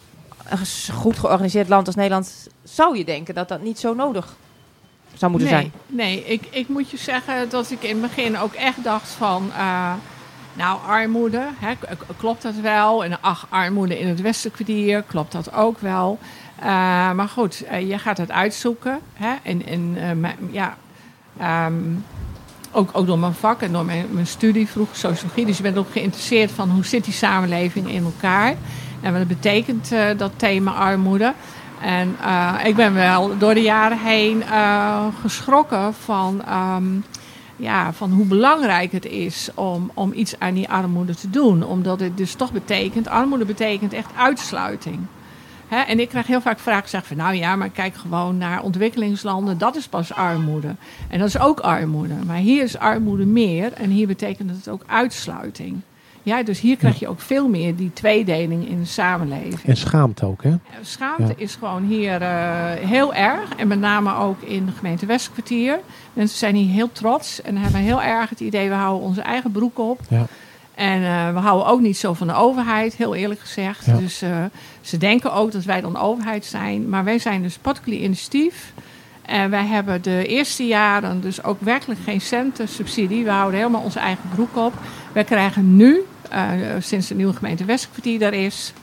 [0.50, 4.36] een goed georganiseerd land als Nederland, zou je denken dat dat niet zo nodig
[5.14, 5.72] zou moeten nee, zijn.
[5.88, 9.52] Nee, ik, ik moet je zeggen dat ik in het begin ook echt dacht van...
[9.58, 9.94] eh,
[10.54, 11.74] nou, armoede, hè,
[12.18, 13.04] klopt dat wel?
[13.04, 16.20] En ach, armoede in het Westenkwartier, klopt dat ook wel?
[16.56, 16.66] Eh,
[17.12, 19.00] maar goed, eh, je gaat het uitzoeken.
[19.14, 19.34] Hè?
[19.44, 19.98] En, en
[20.52, 20.78] ja,
[21.38, 21.74] ehm,
[22.72, 25.46] ook, ook door mijn vak en door mijn, mijn studie vroeg sociologie.
[25.46, 28.56] Dus je bent ook geïnteresseerd van hoe zit die samenleving in elkaar.
[29.02, 31.34] En wat betekent eh, dat thema armoede.
[31.82, 36.86] En eh, ik ben wel door de jaren heen eh, geschrokken van, ehm,
[37.56, 41.64] ja, van hoe belangrijk het is om, om iets aan die armoede te doen.
[41.64, 45.00] Omdat het dus toch betekent, armoede betekent echt uitsluiting.
[45.68, 48.62] Hè, en ik krijg heel vaak vragen zeggen van nou ja, maar kijk gewoon naar
[48.62, 50.76] ontwikkelingslanden, dat is pas armoede.
[51.08, 52.14] En dat is ook armoede.
[52.26, 55.82] Maar hier is armoede meer en hier betekent het ook uitsluiting.
[56.24, 59.60] Ja, dus hier krijg je ook veel meer die tweedeling in de samenleving.
[59.66, 60.56] En schaamte ook, hè?
[60.82, 61.34] Schaamte Ja.
[61.38, 63.56] is gewoon hier eh, heel erg.
[63.56, 65.80] En met name ook in de gemeente Westkwartier.
[66.14, 68.70] Mensen zijn hier heel trots en hebben heel erg het idee...
[68.70, 70.00] we houden onze eigen broek op.
[70.10, 70.26] Ja.
[70.76, 73.86] En eh, we houden ook niet zo van de overheid, heel eerlijk gezegd.
[73.86, 73.98] Ja.
[73.98, 74.44] Dus eh,
[74.82, 76.90] ze denken ook dat wij dan overheid zijn.
[76.90, 78.74] Maar wij zijn dus particulier initiatief.
[79.22, 83.24] En wij hebben de eerste jaren dus ook werkelijk geen cent subsidie.
[83.24, 84.74] We houden helemaal onze eigen broek op.
[85.14, 88.74] Wij krijgen nu, eh, sinds de nieuwe gemeente Westkwartier daar is...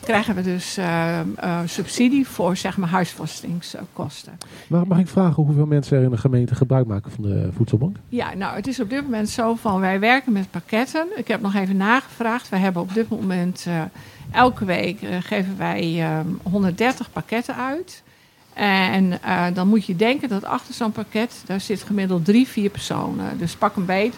[0.00, 4.38] krijgen we dus eh, eh, subsidie voor zeg maar huisvestingskosten.
[4.66, 7.96] Mag, mag ik vragen hoeveel mensen er in de gemeente gebruik maken van de voedselbank?
[8.08, 11.06] Ja, nou, het is op dit moment zo van wij werken met pakketten.
[11.16, 12.48] Ik heb nog even nagevraagd.
[12.48, 13.66] Wij hebben op dit moment
[14.30, 18.02] elke week geven wij eh, 130 pakketten uit.
[18.54, 19.20] En
[19.54, 23.38] dan moet je denken dat achter zo'n pakket, daar zit gemiddeld drie, vier personen.
[23.38, 24.14] Dus pak een beet.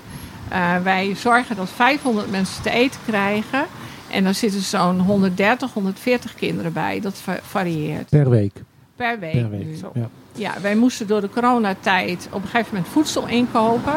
[0.53, 3.65] Eh, wij zorgen dat 500 mensen te eten krijgen.
[4.11, 7.01] En dan zitten zo'n 130, 140 kinderen bij.
[7.01, 8.53] Dat va- varieert Per week.
[8.97, 9.33] per week.
[9.33, 9.65] Per week.
[9.67, 9.77] nu.
[9.95, 10.09] Ja.
[10.35, 13.95] Ja, wij moesten door de coronatijd op een gegeven moment voedsel inkopen.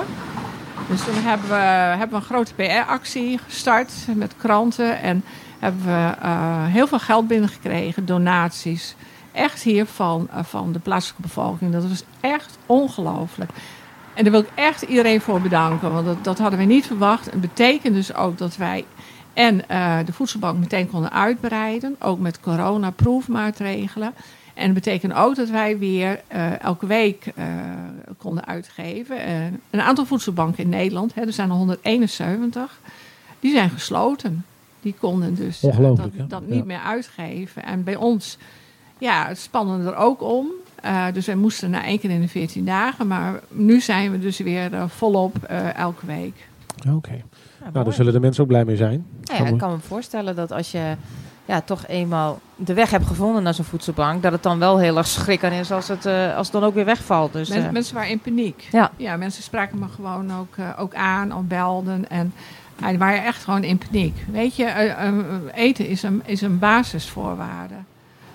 [0.89, 1.56] Dus toen hebben we,
[1.97, 5.01] hebben we een grote PR-actie gestart met kranten.
[5.01, 5.24] En
[5.60, 8.95] hebben we eh, heel veel geld binnengekregen, donaties.
[9.32, 11.72] Echt hier van, eh, van de plaatselijke bevolking.
[11.72, 13.51] Dat was echt ongelooflijk.
[14.16, 15.91] En daar wil ik echt iedereen voor bedanken.
[15.93, 17.26] Want dat, dat hadden we niet verwacht.
[17.32, 18.86] Het betekent dus ook dat wij
[19.34, 21.95] en eh, de voedselbank meteen konden uitbreiden.
[21.99, 24.13] Ook met coronaproefmaatregelen.
[24.53, 27.45] En dat betekent ook dat wij weer eh, elke week eh,
[28.18, 29.18] konden uitgeven.
[29.70, 32.80] Een aantal voedselbanken in Nederland, hè, er zijn er 171,
[33.39, 34.45] die zijn gesloten.
[34.82, 35.59] Die konden dus
[36.28, 36.63] dat, niet Ja.
[36.63, 37.63] meer uitgeven.
[37.63, 38.38] En bij ons,
[38.97, 40.47] ja, het spannen er ook om.
[40.86, 43.07] Eh, dus wij moesten na één keer in de 14 dagen.
[43.07, 46.47] Maar nu zijn we dus weer eh, volop eh, elke week.
[46.89, 47.11] Oké.
[47.11, 49.05] Ja, Nou, daar zullen de mensen ook blij mee zijn.
[49.21, 50.95] Ja, ik kan me voorstellen dat als je
[51.45, 54.97] ja, toch eenmaal de weg hebt gevonden naar zo'n voedselbank, dat het dan wel heel
[54.97, 57.33] erg schrikken is als het, eh, als het dan ook weer wegvalt.
[57.33, 58.67] Dus, Men- eh, mensen waren in paniek.
[58.97, 59.17] Ja.
[59.17, 62.09] mensen spraken me gewoon ook, eh, ook aan of belden.
[62.09, 62.33] En
[62.79, 64.25] ja, die waren echt gewoon in paniek.
[64.31, 64.93] Weet je,
[65.53, 67.75] eten is een, is een basisvoorwaarde.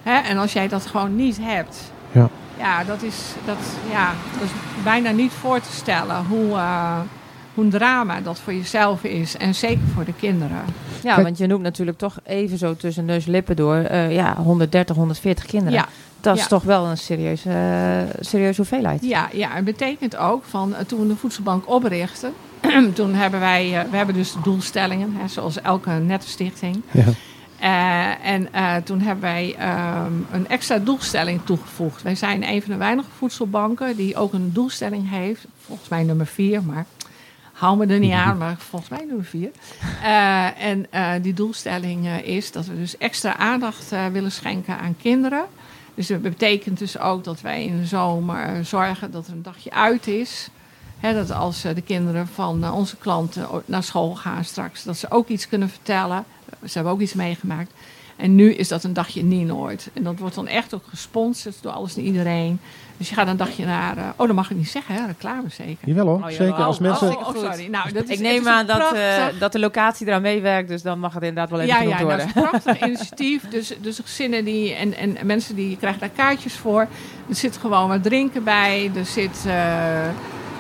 [0.03, 0.15] Hè?
[0.19, 2.29] En als jij dat gewoon niet hebt, Ja.
[2.59, 3.57] ja, dat, is, dat,
[3.91, 4.51] ja, dat is
[4.85, 6.99] bijna niet voor te stellen hoe, eh,
[7.55, 9.37] hoe een drama dat voor jezelf is.
[9.37, 10.65] En zeker voor de kinderen.
[11.03, 14.15] ja, Kijk- want je noemt natuurlijk toch even zo tussen neus en lippen door eh,
[14.15, 15.73] ja, 130, 140 kinderen.
[15.73, 15.87] Ja,
[16.21, 16.49] dat is ja.
[16.49, 19.03] toch wel een serieuze, eh, serieuze hoeveelheid.
[19.03, 22.33] Ja, ja, het betekent ook van toen we de voedselbank oprichten,
[22.95, 26.83] toen hebben wij, we hebben dus doelstellingen, hè, zoals elke nette stichting.
[26.91, 27.05] Ja.
[27.61, 32.03] Eh, en eh, toen hebben wij ehm, een extra doelstelling toegevoegd.
[32.03, 35.47] Wij zijn een van de weinige voedselbanken die ook een doelstelling heeft.
[35.67, 36.87] Volgens mij nummer vier, maar
[37.53, 39.51] hou me er niet aan, maar volgens mij nummer vier.
[40.03, 40.87] Eh, en
[41.23, 45.45] die doelstelling is dat we dus extra aandacht willen schenken aan kinderen.
[45.95, 49.71] Dus dat betekent dus ook dat wij in de zomer zorgen dat er een dagje
[49.71, 50.49] uit is.
[51.01, 55.11] Dat als eh, de kinderen van eh, onze klanten naar school gaan straks, dat ze
[55.11, 56.25] ook iets kunnen vertellen.
[56.65, 57.73] Ze hebben ook iets meegemaakt.
[58.17, 59.89] En nu is dat een dagje in Nienoord.
[59.93, 62.61] En dat wordt dan echt ook gesponsord door alles en iedereen.
[62.97, 63.97] Dus je gaat een dagje naar...
[63.97, 65.07] eh, oh, dat mag ik niet zeggen, hè?
[65.07, 65.89] Reclame zeker.
[65.89, 66.47] Jawel hoor, Oh, jawel.
[66.47, 66.65] zeker.
[66.65, 67.09] Als Oh, mensen...
[67.17, 67.67] oh, Oh, sorry.
[67.67, 70.99] Nou, dat is, ik neem aan dat, eh, dat de locatie eraan meewerkt, dus dan
[70.99, 72.35] mag het inderdaad wel even ja, genoemd ja, nou, worden.
[72.35, 73.49] dat is een prachtig initiatief.
[73.49, 76.81] Dus, dus gezinnen die, en, en mensen die krijgen daar kaartjes voor.
[77.29, 78.91] Er zit gewoon wat drinken bij.
[78.97, 80.09] Er zit eh,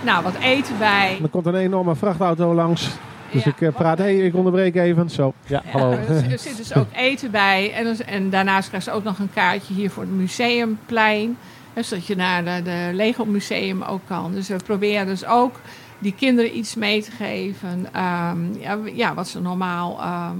[0.04, 1.18] nou, wat eten bij.
[1.22, 2.90] Er komt een enorme vrachtauto langs.
[3.32, 3.50] Dus Ja.
[3.50, 5.10] ik eh, praat, hey, ik onderbreek even.
[5.10, 5.90] Zo, ja, hallo.
[5.90, 7.72] Ja, er, er zit dus ook eten bij.
[7.72, 11.36] En, dus- en daarnaast krijg je ook nog een kaartje hier voor het museumplein.
[11.72, 14.32] Hè, zodat je naar de, de Lego Museum ook kan.
[14.32, 15.60] Dus we proberen dus ook
[15.98, 17.86] die kinderen iets mee te geven.
[17.92, 20.36] ehm, ja, ja, wat ze normaal ehm,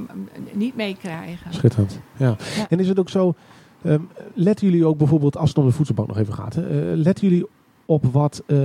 [0.53, 1.55] niet meekrijgen.
[1.55, 2.01] Schitterend.
[2.17, 2.37] Ja.
[2.57, 2.67] Ja.
[2.69, 3.35] En is het ook zo,
[3.85, 4.01] ehm,
[4.35, 7.29] letten jullie ook bijvoorbeeld, als het om de voedselbank nog even gaat, hè, eh, letten
[7.29, 7.47] jullie
[7.91, 8.57] op wat, eh,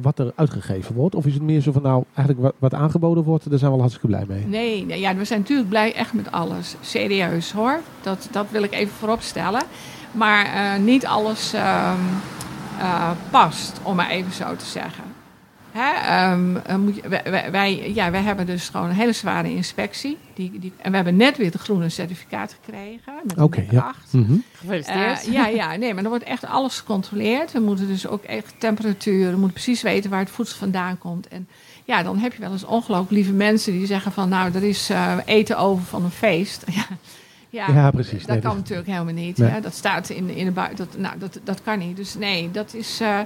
[0.00, 1.14] wat er uitgegeven wordt?
[1.14, 3.76] Of is het meer zo van, nou, eigenlijk wat, wat aangeboden wordt, daar zijn we
[3.76, 4.46] al hartstikke blij mee?
[4.46, 6.76] Nee, ja, we zijn natuurlijk blij echt met alles.
[6.80, 7.80] Serieus hoor.
[8.00, 9.62] Dat, dat wil ik even voorop stellen.
[10.12, 11.98] Maar eh, niet alles ehm,
[12.78, 15.04] eh, past, om maar even zo te zeggen.
[15.72, 20.18] Hè, ehm, eh, moet je- wij, ja, wij hebben dus gewoon een hele zware inspectie.
[20.34, 23.12] Die, die, en we hebben net weer het groene certificaat gekregen.
[23.24, 23.80] Met een ja.
[23.80, 24.12] 8.
[24.12, 24.32] Mhm.
[24.52, 25.26] Gefeliciteerd.
[25.26, 27.52] Eh, ja, ja, nee, maar er wordt echt alles gecontroleerd.
[27.52, 31.28] We moeten dus ook echt temperatuur, we moeten precies weten waar het voedsel vandaan komt.
[31.28, 31.48] En
[31.84, 34.90] ja, dan heb je wel eens ongelooflijk lieve mensen die zeggen van, nou, er is
[34.90, 36.64] eh, eten over van een feest.
[36.78, 36.86] ja,
[37.50, 38.20] ja, Ja, precies.
[38.20, 39.38] Dat Nee, kan natuurlijk helemaal niet.
[39.38, 39.50] Nee.
[39.50, 39.60] Hè?
[39.60, 40.76] Dat staat in, in de buiten.
[40.90, 41.96] Dat, nou, dat, dat kan niet.
[41.96, 43.00] Dus nee, dat is.
[43.00, 43.18] eh,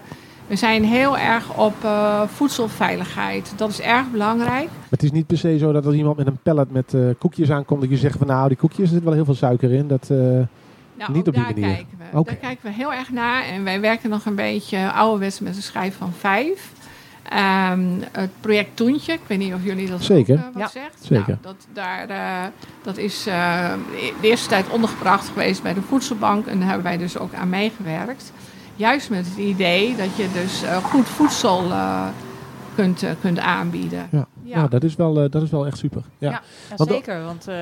[0.46, 3.52] we zijn heel erg op eh, voedselveiligheid.
[3.56, 4.66] Dat is erg belangrijk.
[4.68, 7.00] Maar het is niet per se zo dat als iemand met een pallet met eh,
[7.18, 9.72] koekjes aankomt, dat je zegt van, nou, die koekjes, er zit wel heel veel suiker
[9.72, 9.88] in.
[9.88, 10.16] Dat, eh,
[10.98, 11.74] Nou, Niet op die daar manier.
[11.74, 12.24] kijken we.
[12.24, 13.44] Daar kijken we heel erg naar.
[13.44, 16.72] En wij werken nog een beetje ouderwets met een schijf van vijf.
[17.22, 17.80] Ehm,
[18.12, 20.34] het project Toentje, ik weet niet of jullie dat Zeker.
[20.34, 20.96] ook, wat Ja, zegt.
[21.04, 21.26] zeker.
[21.26, 22.50] Nou, dat, daar, eh,
[22.82, 23.72] dat is eh,
[24.20, 26.46] de eerste tijd ondergebracht geweest bij de voedselbank.
[26.46, 28.32] En daar hebben wij dus ook aan meegewerkt.
[28.76, 32.06] Juist met het idee dat je dus eh, goed voedsel eh,
[32.74, 34.08] kunt, eh, kunt aanbieden.
[34.10, 34.26] Ja.
[34.42, 34.66] Ja.
[34.68, 36.02] Dat is, wel, eh, dat is wel echt super.
[36.18, 36.30] Ja.
[36.30, 36.40] Ja.
[36.70, 37.56] Ja, Want- zeker, want eh,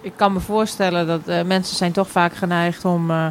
[0.00, 3.26] ik kan me voorstellen dat eh, mensen zijn toch vaak geneigd om eh,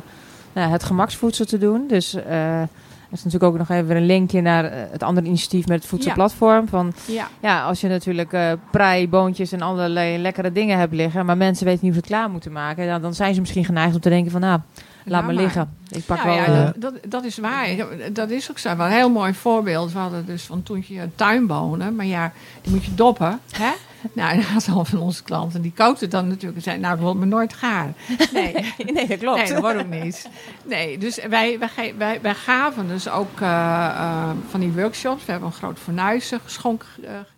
[0.54, 1.88] nou, het gemaksvoedsel te doen.
[1.88, 5.78] Dus eh, er is natuurlijk ook nog even een linkje naar het andere initiatief met
[5.80, 6.68] het voedselplatform.
[6.68, 7.28] Van, ja.
[7.42, 11.66] ja, als je natuurlijk eh prei, boontjes en allerlei lekkere dingen hebt liggen, maar mensen
[11.66, 14.02] weten niet of ze het klaar moeten maken, ja, dan zijn ze misschien geneigd om
[14.02, 14.60] te denken van, nou,
[15.06, 15.78] laat maar liggen.
[15.90, 16.34] Ik pak wel...
[16.34, 17.68] ja, eh, dat, dat, is waar.
[18.14, 18.76] Dat is ook zo.
[18.76, 19.92] Wel een heel mooi voorbeeld.
[19.92, 21.96] We hadden dus van toen je tuinbonen.
[21.96, 22.32] Maar ja,
[22.62, 23.40] die moet je doppen.
[23.52, 23.72] Hè?
[24.14, 25.62] Nou, en dat al van onze klanten.
[25.62, 26.56] Die kookten dan natuurlijk.
[26.56, 27.94] En zeiden, nou, dat wordt me nooit gaar.
[28.34, 28.54] Nee,
[28.94, 29.38] nee, dat klopt.
[29.38, 30.30] nee dat wordt ook niet.
[30.66, 35.26] Nee, dus wij, wij, wij, wij gaven dus ook eh, eh, van die workshops.
[35.26, 36.88] We hebben een groot fornuis geschonken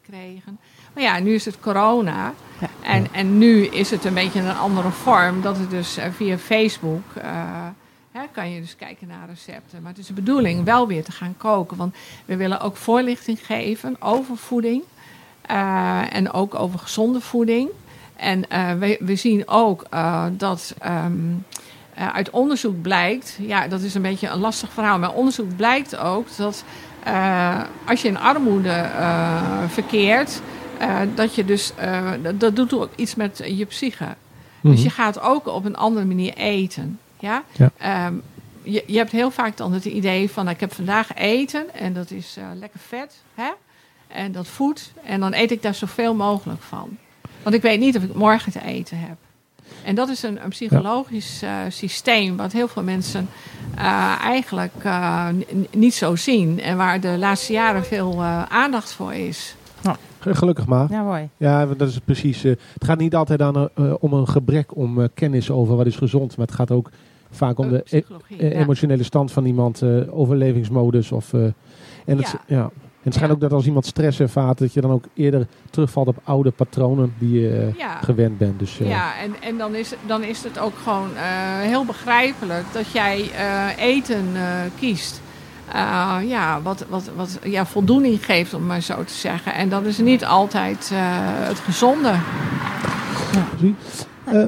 [0.01, 0.59] gekregen.
[0.93, 2.33] Maar ja, nu is het corona.
[2.81, 2.89] Ja.
[2.89, 5.41] En, en nu is het een beetje een andere vorm.
[5.41, 7.01] Dat het dus eh, via Facebook...
[7.15, 7.29] eh,
[8.11, 9.81] Hè, kan je dus kijken naar recepten.
[9.81, 11.77] Maar het is de bedoeling wel weer te gaan koken.
[11.77, 11.95] Want
[12.25, 14.83] we willen ook voorlichting geven over voeding.
[15.41, 17.69] eh, en ook over gezonde voeding.
[18.15, 21.11] En eh, we, we zien ook eh, dat ehm,
[21.93, 23.37] eh, uit onderzoek blijkt...
[23.41, 24.99] Ja, dat is een beetje een lastig verhaal.
[24.99, 26.63] Maar onderzoek blijkt ook dat
[27.85, 30.41] als je in armoede eh, verkeert...
[30.89, 31.71] eh, dat je dus...
[31.75, 34.07] eh, dat, doet ook iets met je psyche.
[34.61, 34.73] Mhm.
[34.73, 36.99] Dus je gaat ook op een andere manier eten.
[37.19, 37.43] Ja?
[37.51, 37.71] Ja.
[37.77, 38.13] Ehm,
[38.63, 41.93] je, je hebt heel vaak dan het idee van, nou, ik heb vandaag eten en
[41.93, 43.15] dat is eh, lekker vet.
[43.35, 43.49] Hè?
[44.07, 44.93] En dat voedt.
[45.03, 46.97] En dan eet ik daar zoveel mogelijk van.
[47.43, 49.15] Want ik weet niet of ik morgen te eten heb.
[49.83, 53.29] En dat is een, een psychologisch systeem wat heel veel mensen
[54.21, 54.73] eigenlijk
[55.71, 56.61] niet zo zien.
[56.61, 59.55] En waar de laatste jaren veel aandacht voor is.
[59.81, 59.95] Ge-
[60.29, 60.91] Gelukkig maar.
[60.91, 61.29] Ja, mooi.
[61.37, 62.43] Ja, want dat is precies.
[62.43, 65.85] eh, het gaat niet altijd aan, eh, om een gebrek om eh, kennis over wat
[65.85, 66.89] is gezond, maar het gaat ook
[67.31, 68.03] vaak om Ook de e-
[68.37, 68.59] eh, ja.
[68.59, 71.11] emotionele stand van iemand, eh, overlevingsmodus.
[71.11, 71.43] Of, eh,
[72.05, 72.39] en het, Ja.
[72.57, 72.61] ja.
[72.63, 73.43] En het schijnt Ja.
[73.43, 77.13] ook dat als iemand stress ervaart, dat je dan ook eerder terugvalt op oude patronen
[77.19, 77.95] die je eh, Ja.
[78.01, 78.59] gewend bent.
[78.59, 81.21] Dus, eh, Ja, en, en dan, is, dan is het ook gewoon eh,
[81.59, 84.41] heel begrijpelijk dat jij eh, eten eh,
[84.79, 85.21] kiest.
[85.71, 89.53] Eh, ja, wat, wat, wat ja, voldoening geeft, om maar zo te zeggen.
[89.53, 90.99] En dat is niet altijd eh,
[91.47, 92.13] het gezonde.
[93.59, 93.75] zie.
[94.25, 94.45] Eh,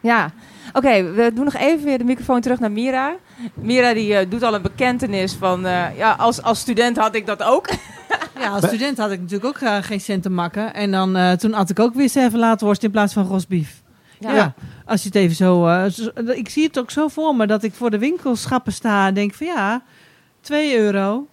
[0.00, 0.30] Ja,
[0.72, 3.14] oké, we doen nog even weer de microfoon terug naar Mira.
[3.54, 7.42] Mira die doet al een bekentenis van, eh, ja, als, als student had ik dat
[7.42, 7.68] ook.
[8.38, 10.74] Ja, als student had ik natuurlijk ook geen cent te makken.
[10.74, 13.82] En dan, eh, toen had ik ook weer serverlaatworst in plaats van rosbief.
[14.32, 14.54] Ja.
[14.84, 17.62] als je het even zo, eh, zo- Ik zie het ook zo voor me dat
[17.62, 19.82] ik voor de winkelschappen sta en denk van ja,
[20.40, 21.26] 2 euro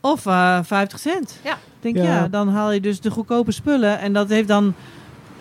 [0.00, 1.38] of eh 50 cent.
[1.44, 1.58] Ja.
[1.80, 2.02] Denk Ja.
[2.04, 2.28] ja.
[2.28, 3.98] dan haal je dus de goedkope spullen.
[3.98, 4.74] En dat heeft dan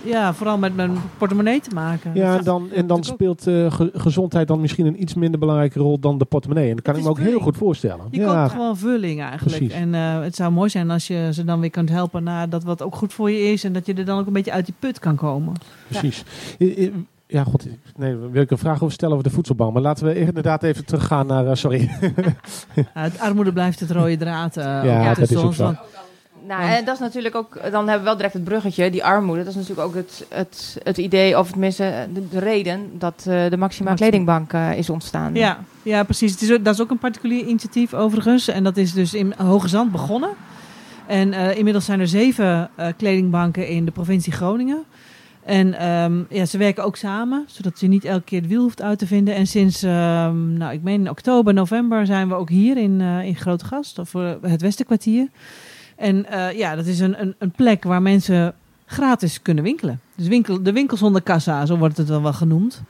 [0.03, 2.11] ja, vooral met mijn portemonnee te maken.
[2.13, 5.99] ja, en dan, en dan speelt ge- gezondheid dan misschien een iets minder belangrijke rol
[5.99, 6.69] dan de portemonnee.
[6.69, 8.05] En dat kan ik me ook heel goed voorstellen.
[8.11, 9.57] Je ja, koopt gewoon vulling eigenlijk.
[9.57, 9.75] Precies.
[9.75, 12.63] En eh, het zou mooi zijn als je ze dan weer kunt helpen naar dat
[12.63, 13.63] wat ook goed voor je is.
[13.63, 15.53] En dat je er dan ook een beetje uit die put kan komen.
[15.87, 16.23] precies.
[16.59, 16.93] I-
[17.31, 17.65] Ja, god,
[17.97, 19.73] nee, wil ik een vraag over stellen over de voedselbank.
[19.73, 21.89] Maar laten we inderdaad even teruggaan naar, eh, sorry.
[22.75, 24.55] Ja, het armoede blijft het rode draad.
[24.55, 25.73] Ja, dat is ook zo.
[26.49, 29.43] Nou, en dat is natuurlijk ook, dan hebben we wel direct het bruggetje, die armoede.
[29.43, 33.49] Dat is natuurlijk ook het, het, het idee, of tenminste de, de reden dat eh,
[33.49, 33.93] de Maxima.
[33.93, 35.35] Kledingbank eh, is ontstaan.
[35.35, 36.31] Ja, ja precies.
[36.31, 38.47] Het is, dat is ook een particulier initiatief overigens.
[38.47, 40.29] En dat is dus in Hoge Zand begonnen.
[41.09, 44.83] En eh, inmiddels zijn er zeven eh, kledingbanken in de provincie Groningen.
[45.43, 48.81] En ehm, ja, ze werken ook samen, zodat je niet elke keer het wiel hoeft
[48.81, 49.35] uit te vinden.
[49.35, 53.25] En sinds, ehm, nou, ik meen in oktober, november zijn we ook hier in, eh
[53.25, 55.27] in Grote Gast, of eh, het Westenkwartier.
[55.99, 58.53] En eh, ja, dat is een, een, een plek waar mensen
[58.85, 59.99] gratis kunnen winkelen.
[60.15, 62.81] Dus winkel, de winkel zonder kassa, zo wordt het dan wel genoemd.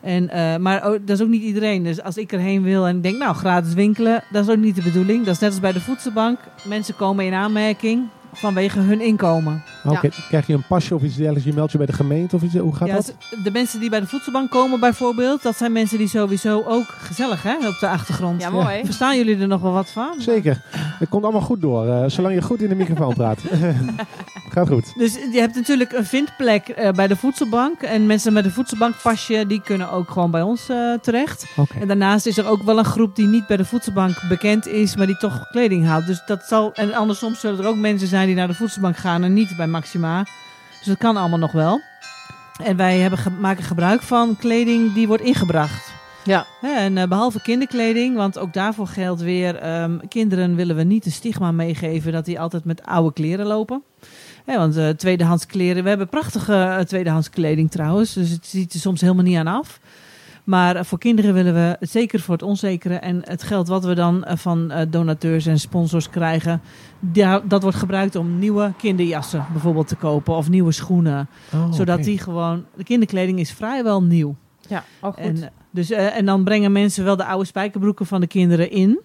[0.00, 1.82] En, eh, maar dat is ook niet iedereen.
[1.82, 4.82] Dus als ik erheen wil en denk, nou, gratis winkelen, dat is ook niet de
[4.82, 5.24] bedoeling.
[5.24, 6.38] Dat is net als bij de voedselbank.
[6.64, 9.62] Mensen komen in aanmerking vanwege hun inkomen.
[9.84, 11.46] Oké, Krijg je een pasje of iets dergelijks?
[11.48, 12.54] Je meldt je bij de gemeente of iets?
[12.56, 13.14] Hoe gaat Ja, dat?
[13.44, 17.42] de mensen die bij de voedselbank komen bijvoorbeeld, dat zijn mensen die sowieso ook gezellig
[17.42, 18.40] hè, op de achtergrond.
[18.42, 18.84] Ja, mooi.
[18.84, 20.14] Verstaan jullie er nog wel wat van?
[20.18, 20.60] Zeker.
[20.74, 21.86] Het komt allemaal goed door.
[21.88, 23.38] eh, zolang je goed in de microfoon praat.
[24.52, 24.92] gaat goed.
[24.96, 27.82] Dus je hebt natuurlijk een vindplek eh, bij de voedselbank.
[27.82, 31.46] En mensen met een voedselbankpasje, die kunnen ook gewoon bij ons eh, terecht.
[31.80, 34.96] En daarnaast is er ook wel een groep die niet bij de voedselbank bekend is,
[34.96, 36.06] maar die toch kleding haalt.
[36.06, 39.22] Dus dat zal, en andersom zullen er ook mensen zijn die naar de voedselbank gaan
[39.22, 40.22] en niet bij Maxima.
[40.78, 41.80] Dus dat kan allemaal nog wel.
[42.64, 45.92] En wij hebben ge- maken gebruik van kleding die wordt ingebracht.
[46.24, 46.46] Ja.
[46.60, 51.04] Hè, en eh, behalve kinderkleding, want ook daarvoor geldt weer, ehm, kinderen willen we niet
[51.04, 53.82] de stigma meegeven dat die altijd met oude kleren lopen.
[54.44, 58.72] Hè, want eh, tweedehands kleren, we hebben prachtige eh, tweedehands kleding trouwens, dus het ziet
[58.74, 59.80] er soms helemaal niet aan af.
[60.44, 63.94] Maar eh, voor kinderen willen we, zeker voor het onzekere en het geld wat we
[63.94, 66.60] dan van donateurs en sponsors krijgen,
[67.00, 71.28] da- dat wordt gebruikt om nieuwe kinderjassen bijvoorbeeld te kopen of nieuwe schoenen.
[71.54, 74.34] Oh, zodat die gewoon, de kinderkleding is vrijwel nieuw.
[74.68, 75.18] Ja, oh goed.
[75.24, 79.00] En, dus, eh, en dan brengen mensen wel de oude spijkerbroeken van de kinderen in.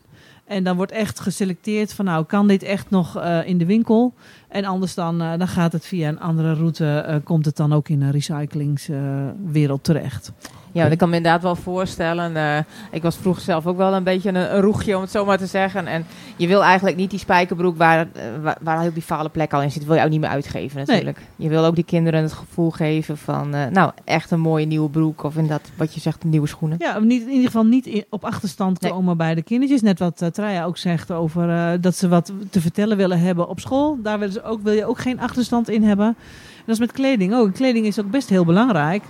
[0.47, 4.13] En dan wordt echt geselecteerd van nou, kan dit echt nog eh, in de winkel?
[4.47, 7.73] En anders dan, eh, dan gaat het via een andere route, eh, komt het dan
[7.73, 10.31] ook in een recyclingswereld terecht.
[10.78, 12.36] Ja, ik kan me inderdaad wel voorstellen.
[12.36, 12.57] eh,
[12.91, 15.38] ik was vroeger zelf ook wel een beetje een, een roegje, om het zo maar
[15.38, 15.88] te zeggen.
[15.88, 16.05] En
[16.36, 19.61] je wil eigenlijk niet die spijkerbroek waar, eh, waar, waar heel die fale plek al
[19.61, 21.19] in zit, wil je ook niet meer uitgeven natuurlijk.
[21.36, 24.89] Je wil ook die kinderen het gevoel geven van, eh, nou, echt een mooie nieuwe
[24.89, 25.23] broek.
[25.23, 26.78] Of inderdaad, wat je zegt, nieuwe schoenen.
[26.82, 28.91] Ja, niet, in ieder geval niet in- op achterstand Nee.
[28.91, 29.82] komen bij de kindertjes.
[29.82, 33.59] Net wat uh, Traya ook zegt over dat ze wat te vertellen willen hebben op
[33.59, 33.97] school.
[34.03, 36.05] Daar willen ze ook, wil je ook geen achterstand in hebben.
[36.07, 37.53] En dat is met kleding ook.
[37.53, 39.03] Kleding is ook best heel belangrijk.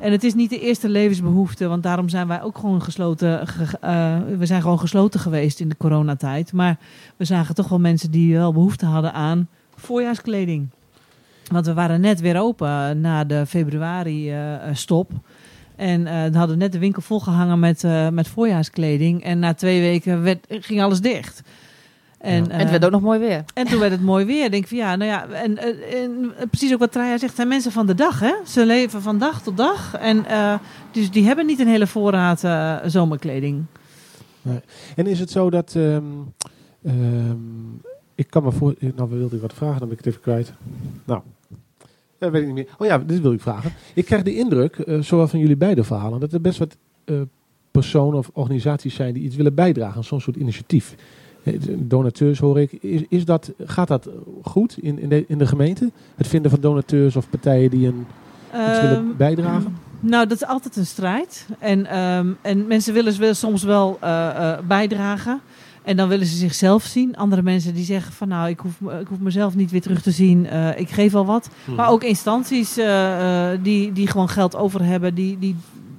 [0.00, 3.46] En het is niet de eerste levensbehoefte, want daarom zijn wij ook gewoon gesloten.
[3.46, 6.52] ge- eh, we zijn gewoon gesloten geweest in de coronatijd.
[6.52, 6.78] Maar
[7.16, 10.68] we zagen toch wel mensen die wel behoefte hadden aan voorjaarskleding.
[11.52, 15.10] Want we waren net weer open na de februari-stop.
[15.76, 19.24] En eh dan hadden we net de winkel volgehangen met, eh, met voorjaarskleding.
[19.24, 21.42] En na twee weken werd, ging alles dicht.
[22.20, 23.44] En, En het eh, werd ook nog mooi weer.
[23.54, 24.44] en toen werd het mooi weer.
[24.44, 27.48] Ik denk van ja, nou ja, en, eh, en precies ook wat Traya zegt, zijn
[27.48, 28.32] mensen van de dag, hè?
[28.46, 29.94] Ze leven van dag tot dag.
[29.94, 30.54] En eh,
[30.90, 33.64] dus die hebben niet een hele voorraad eh, zomerkleding.
[34.96, 35.74] En is het zo dat...
[35.76, 36.04] ehm,
[36.84, 37.36] ehm,
[38.14, 38.74] ik kan me voor...
[38.96, 40.52] Nou, we wilden wat vragen, dan ben ik het even kwijt.
[41.04, 41.20] Nou,
[42.18, 42.68] dat weet ik niet meer.
[42.78, 43.72] Oh ja, dit wil ik vragen.
[43.94, 47.20] Ik krijg de indruk, eh, zowel van jullie beide verhalen, dat er best wat eh,
[47.70, 50.94] personen of organisaties zijn die iets willen bijdragen aan zo'n soort initiatief.
[51.78, 52.72] Donateurs hoor ik.
[52.72, 54.08] Is, is dat, gaat dat
[54.42, 55.90] goed in, in, de, in de gemeente?
[56.16, 58.06] Het vinden van donateurs of partijen die een,
[58.70, 59.76] iets willen Ehm, bijdragen?
[60.00, 61.46] Nou, dat is altijd een strijd.
[61.58, 65.40] En, ehm, en mensen willen, willen soms wel eh, eh, bijdragen.
[65.82, 67.16] En dan willen ze zichzelf zien.
[67.16, 70.10] Andere mensen die zeggen van nou, ik hoef, ik hoef mezelf niet weer terug te
[70.10, 70.46] zien.
[70.46, 71.50] eh, ik geef al wat.
[71.64, 71.74] Hmm.
[71.74, 75.56] Maar ook instanties eh, eh, die, die gewoon geld over hebben, die, die,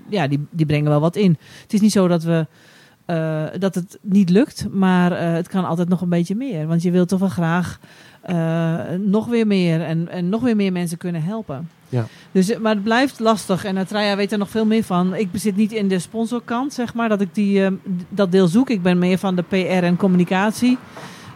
[0.09, 1.37] ja, die, die brengen wel wat in.
[1.61, 2.47] Het is niet zo dat, we,
[3.11, 6.67] eh, dat het niet lukt, maar eh, het kan altijd nog een beetje meer.
[6.67, 7.79] Want je wilt toch wel graag
[8.21, 11.69] eh, nog weer meer en, en nog weer meer mensen kunnen helpen.
[11.89, 12.05] Ja.
[12.31, 15.15] Dus, maar het blijft lastig en Atraya weet er nog veel meer van.
[15.15, 18.69] Ik zit niet in de sponsorkant, zeg maar, dat ik die, dat deel zoek.
[18.69, 20.77] Ik ben meer van de PR en communicatie.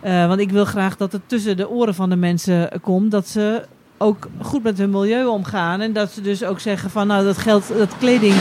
[0.02, 3.12] Want ik wil graag dat het tussen de oren van de mensen komt.
[3.12, 3.66] Dat ze
[3.98, 5.82] ook goed met hun milieu omgaan.
[5.82, 8.36] En dat ze dus ook zeggen van nou dat geld, dat kleding.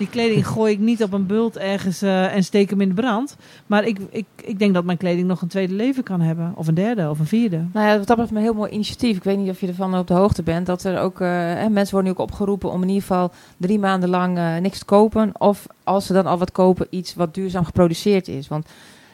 [0.00, 2.94] Die kleding gooi ik niet op een bult ergens eh, en steek hem in de
[2.94, 3.36] brand.
[3.66, 6.52] Maar ik, ik, ik denk dat mijn kleding nog een tweede leven kan hebben.
[6.56, 7.56] Of een derde of een vierde.
[7.72, 9.16] Nou ja, dat betreft een heel mooi initiatief.
[9.16, 10.66] Ik weet niet of je ervan op de hoogte bent.
[10.66, 11.28] Dat er ook, eh,
[11.66, 14.84] mensen worden nu ook opgeroepen om in ieder geval drie maanden lang eh, niks te
[14.84, 15.40] kopen.
[15.40, 18.48] Of als ze dan al wat kopen, iets wat duurzaam geproduceerd is.
[18.48, 18.68] Want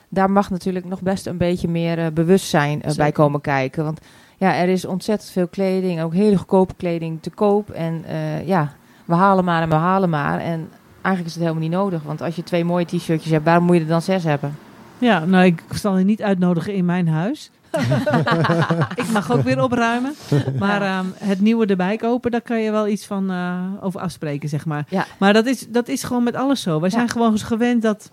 [0.08, 3.84] daar mag natuurlijk nog best een beetje meer bewustzijn bij komen kijken.
[3.84, 4.00] Want
[4.36, 7.70] ja, er is ontzettend veel kleding, ook hele goedkope kleding te koop.
[7.70, 8.04] En
[8.44, 8.72] ja,
[9.06, 10.38] we halen maar en we halen maar.
[10.40, 12.02] En eigenlijk is het helemaal niet nodig.
[12.02, 14.56] Want als je twee mooie t-shirtjes hebt, waarom moet je er dan zes hebben?
[14.98, 17.50] Ja, nou, ik zal je niet uitnodigen in mijn huis.
[18.94, 20.14] ik mag ook weer opruimen.
[20.58, 24.48] Maar ehm, het nieuwe erbij kopen, daar kan je wel iets van eh, over afspreken,
[24.48, 24.86] zeg maar.
[24.88, 25.06] Ja.
[25.18, 26.80] Maar dat is, dat is gewoon met alles zo.
[26.80, 26.96] Wij Ja.
[26.96, 28.10] zijn gewoon gewend dat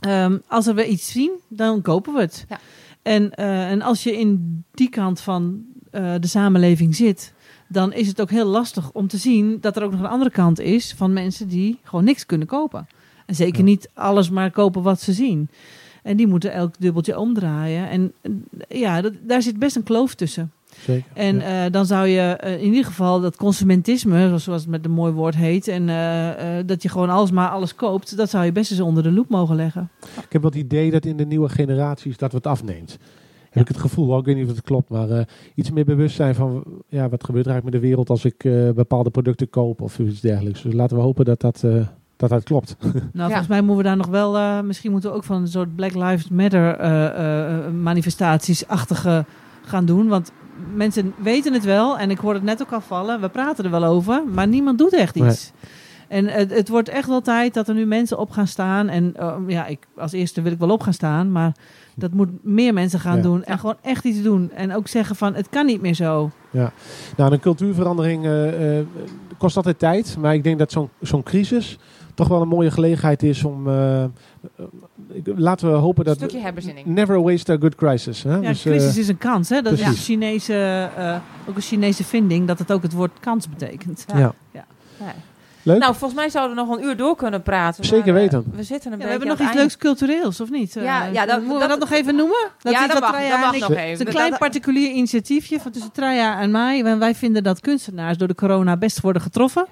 [0.00, 2.44] ehm, als er weer iets zien, dan kopen we het.
[2.48, 2.58] Ja.
[3.02, 7.32] En, eh, en als je in die kant van eh, de samenleving zit,
[7.72, 10.30] dan is het ook heel lastig om te zien dat er ook nog een andere
[10.30, 12.86] kant is van mensen die gewoon niks kunnen kopen.
[13.26, 13.64] En zeker Ja.
[13.64, 15.48] niet alles maar kopen wat ze zien.
[16.02, 17.88] En die moeten elk dubbeltje omdraaien.
[17.90, 18.12] En
[18.68, 20.52] eh, ja, dat, daar zit best een kloof tussen.
[20.80, 21.10] Zeker.
[21.14, 21.64] En Ja.
[21.64, 25.12] eh, dan zou je eh, in ieder geval dat consumentisme, zoals het met een mooi
[25.12, 25.86] woord heet, en
[26.66, 29.28] dat je gewoon alles maar alles koopt, dat zou je best eens onder de loep
[29.28, 29.90] mogen leggen.
[30.16, 32.98] Ik heb wel het idee dat in de nieuwe generaties dat wat afneemt.
[33.52, 35.24] Heb ik het gevoel, ik weet niet of het klopt, maar eh,
[35.54, 38.70] iets meer bewustzijn van ja, wat gebeurt er eigenlijk met de wereld als ik eh,
[38.70, 40.62] bepaalde producten koop of iets dergelijks.
[40.62, 41.86] Dus laten we hopen dat dat, eh,
[42.16, 42.76] dat, dat klopt.
[42.82, 43.26] Nou, Ja.
[43.26, 45.76] volgens mij moeten we daar nog wel, eh, misschien moeten we ook van een soort
[45.76, 47.06] Black Lives Matter eh,
[47.66, 49.24] eh, manifestaties-achtige
[49.64, 50.08] gaan doen.
[50.08, 50.32] Want
[50.74, 53.70] mensen weten het wel, en ik hoor het net ook al vallen, we praten er
[53.70, 55.52] wel over, maar niemand doet echt iets.
[56.08, 58.88] En het, het wordt echt wel tijd dat er nu mensen op gaan staan.
[58.88, 59.14] En
[59.46, 61.52] ja, ik, als eerste wil ik wel op gaan staan, maar
[61.94, 63.22] dat moet meer mensen gaan Ja.
[63.22, 63.44] doen.
[63.44, 64.50] En gewoon echt iets doen.
[64.54, 66.30] En ook zeggen van, het kan niet meer zo.
[67.16, 68.86] Nou, een cultuurverandering eh, eh,
[69.38, 71.78] kost altijd tijd, maar ik denk dat zo'n zo'n crisis
[72.14, 73.68] toch wel een mooie gelegenheid is om.
[75.12, 76.16] ik- laten we hopen Een dat.
[76.16, 76.86] stukje herbezinning.
[76.86, 78.22] Never waste a good crisis.
[78.22, 78.34] Hè?
[78.34, 79.48] Ja, Dus, eh, crisis is een kans.
[79.48, 79.62] Hè?
[79.62, 80.04] Dat is een precies.
[80.04, 80.54] Chinese,
[80.96, 81.16] eh,
[81.48, 84.04] ook een Chinese vinding, dat het ook het woord kans betekent.
[84.08, 84.18] Ja.
[84.18, 84.34] ja.
[84.52, 84.64] Ja.
[85.62, 85.78] Leuk.
[85.78, 87.84] Nou, volgens mij zouden we nog een uur door kunnen praten.
[87.84, 88.44] Zeker maar, eh, weten.
[88.54, 90.72] we zitten een Ja, we beetje hebben nog iets het leuks cultureels, of niet?
[90.74, 92.48] Ja, Eh, ja, dat- moeten we dat- nog even noemen?
[92.62, 93.90] Dat ja, is dat wat mag, dat mag nog Het even.
[93.92, 96.84] is een klein dat- particulier initiatiefje van tussen Traya en mij.
[96.84, 99.66] En wij vinden dat kunstenaars door de corona best worden getroffen.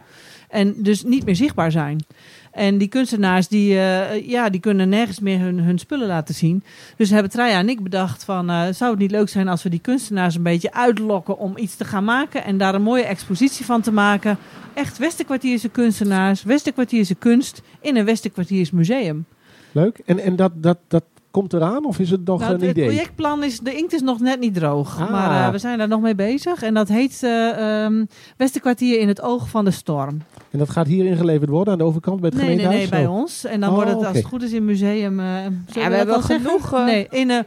[0.48, 2.04] En dus niet meer zichtbaar zijn.
[2.50, 6.62] En die kunstenaars die, eh, ja, die kunnen nergens meer hun, hun spullen laten zien.
[6.96, 8.50] Dus hebben Traya en ik bedacht van...
[8.50, 11.38] eh, zou het niet leuk zijn als we die kunstenaars een beetje uitlokken...
[11.38, 14.38] om iets te gaan maken en daar een mooie expositie van te maken.
[14.74, 17.62] Echt Westerkwartierse kunstenaars, Westerkwartierse kunst...
[17.80, 19.26] in een Westerkwartiers museum.
[19.72, 20.00] Leuk.
[20.06, 22.84] En, en dat, dat, dat komt eraan of is het nog Nou, een het idee?
[22.84, 25.00] projectplan is, de inkt is nog net niet droog.
[25.00, 25.10] Ah.
[25.10, 26.62] Maar eh, we zijn daar nog mee bezig.
[26.62, 28.04] En dat heet eh ehm,
[28.36, 30.22] Westerkwartier in het oog van de storm.
[30.50, 32.90] En dat gaat hier ingeleverd worden aan de overkant bij het Nee, nee, gemeentehuis?
[32.90, 33.20] nee, bij Oh.
[33.20, 33.44] ons.
[33.44, 35.20] En dan Oh, wordt het als het goed is in museum.
[35.20, 36.46] eh, zullen we dat hebben wel zeggen?
[36.46, 37.38] genoeg, nee, in, eh,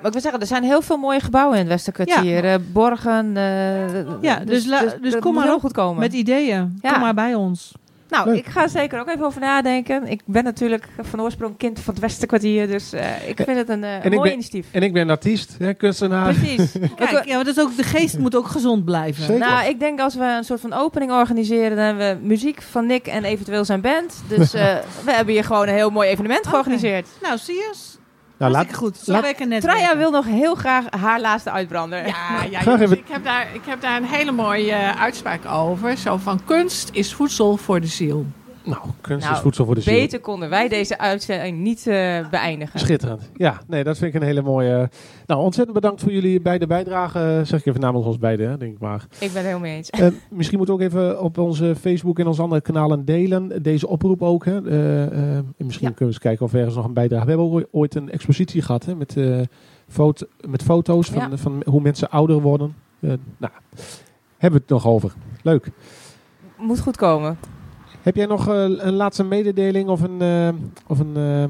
[0.00, 2.44] Maar ik wil zeggen, er zijn heel veel mooie gebouwen in het Westerkwartier.
[2.44, 3.36] Eh, borgen.
[3.36, 6.00] eh, Ja, dus la- dus dat kom moet maar op goed komen.
[6.00, 6.78] met ideeën.
[6.82, 6.92] Ja.
[6.92, 7.72] Kom maar bij ons.
[8.12, 8.38] Nou, Leuk.
[8.38, 10.06] ik ga er zeker ook even over nadenken.
[10.06, 12.66] Ik ben natuurlijk van oorsprong kind van het Westerkwartier.
[12.66, 14.66] Dus eh, ik vind het een, eh, een mooi ben- initiatief.
[14.70, 16.34] En ik ben artiest, hè, kunstenaar.
[16.34, 16.72] Precies.
[16.96, 19.24] Kijk, ja, maar dat is ook, de geest moet ook gezond blijven.
[19.24, 19.46] Zeker.
[19.48, 22.86] Nou, ik denk als we een soort van opening organiseren, dan hebben we muziek van
[22.86, 24.22] Nick en eventueel zijn band.
[24.28, 27.08] Dus eh, we hebben hier gewoon een heel mooi evenement georganiseerd.
[27.22, 27.74] Nou, zie je?
[28.42, 28.96] Nou, laat, goed.
[28.96, 29.60] Zo laat- werken net.
[29.60, 32.06] Traya wil nog heel graag haar laatste uitbrander.
[32.06, 35.00] Ja, ja Graag jongens, even- ik, heb daar, ik heb daar een hele mooie eh,
[35.02, 35.96] uitspraak over.
[35.96, 38.26] Zo van kunst is voedsel voor de ziel.
[38.64, 39.94] Nou, kunst Nou, is voedsel voor de ziel.
[39.94, 42.80] Beter konden wij deze uitzending niet eh, beëindigen.
[42.80, 43.30] Schitterend.
[43.34, 44.90] Ja, nee, dat vind ik een hele mooie...
[45.26, 47.46] Nou, ontzettend bedankt voor jullie beide bijdragen.
[47.46, 49.06] Zeg ik even namens ons beiden, hè, denk ik maar.
[49.10, 49.90] Ik ben het helemaal mee eens.
[49.90, 53.62] Eh, misschien moeten we ook even op onze Facebook en onze andere kanalen delen.
[53.62, 54.44] Deze oproep ook.
[54.44, 54.68] Hè.
[54.68, 55.02] Eh,
[55.36, 55.94] en misschien Ja.
[55.94, 57.24] kunnen we eens kijken of we ergens nog een bijdrage...
[57.24, 59.16] We hebben ooit een expositie gehad hè, met,
[59.88, 61.36] foto, met foto's van, Ja.
[61.36, 62.74] van hoe mensen ouder worden.
[63.00, 63.52] Nou,
[64.38, 65.12] hebben we het nog over.
[65.42, 65.68] Leuk.
[66.58, 67.38] Moet goed komen.
[68.02, 70.20] Heb jij nog eh, een laatste mededeling of een...
[70.20, 70.48] eh,
[70.86, 71.44] of een eh,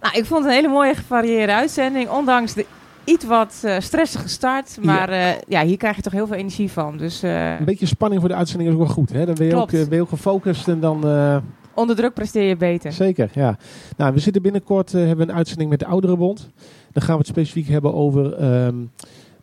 [0.00, 2.08] Nou, ik vond het een hele mooie gevarieerde uitzending.
[2.08, 2.66] Ondanks de
[3.04, 4.78] iets wat stressige start.
[4.82, 5.36] Maar ja.
[5.48, 6.96] ja, hier krijg je toch heel veel energie van.
[6.96, 9.12] Dus een beetje spanning voor de uitzending is ook wel goed.
[9.12, 9.26] Hè?
[9.26, 9.88] Dan ben je, ook, Klopt.
[9.88, 11.04] ben je ook gefocust en dan...
[11.74, 12.92] onder druk presteer je beter.
[12.92, 13.56] Zeker, ja.
[13.96, 16.50] Nou, we zitten binnenkort, hebben een uitzending met de Ouderenbond.
[16.92, 18.74] Dan gaan we het specifiek hebben over, ehm,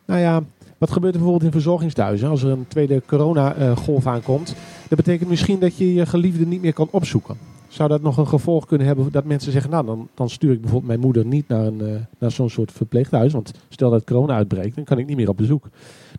[0.05, 0.41] nou ja,
[0.77, 4.55] wat gebeurt er bijvoorbeeld in verzorgingstehuizen als er een tweede corona-golf aankomt.
[4.91, 7.37] Dat betekent misschien dat je je geliefde niet meer kan opzoeken.
[7.67, 10.61] Zou dat nog een gevolg kunnen hebben dat mensen zeggen, nou dan, dan stuur ik
[10.61, 13.33] bijvoorbeeld mijn moeder niet naar, een, eh, naar zo'n soort verpleeghuis.
[13.33, 15.69] Want stel dat corona uitbreekt, dan kan ik niet meer op bezoek.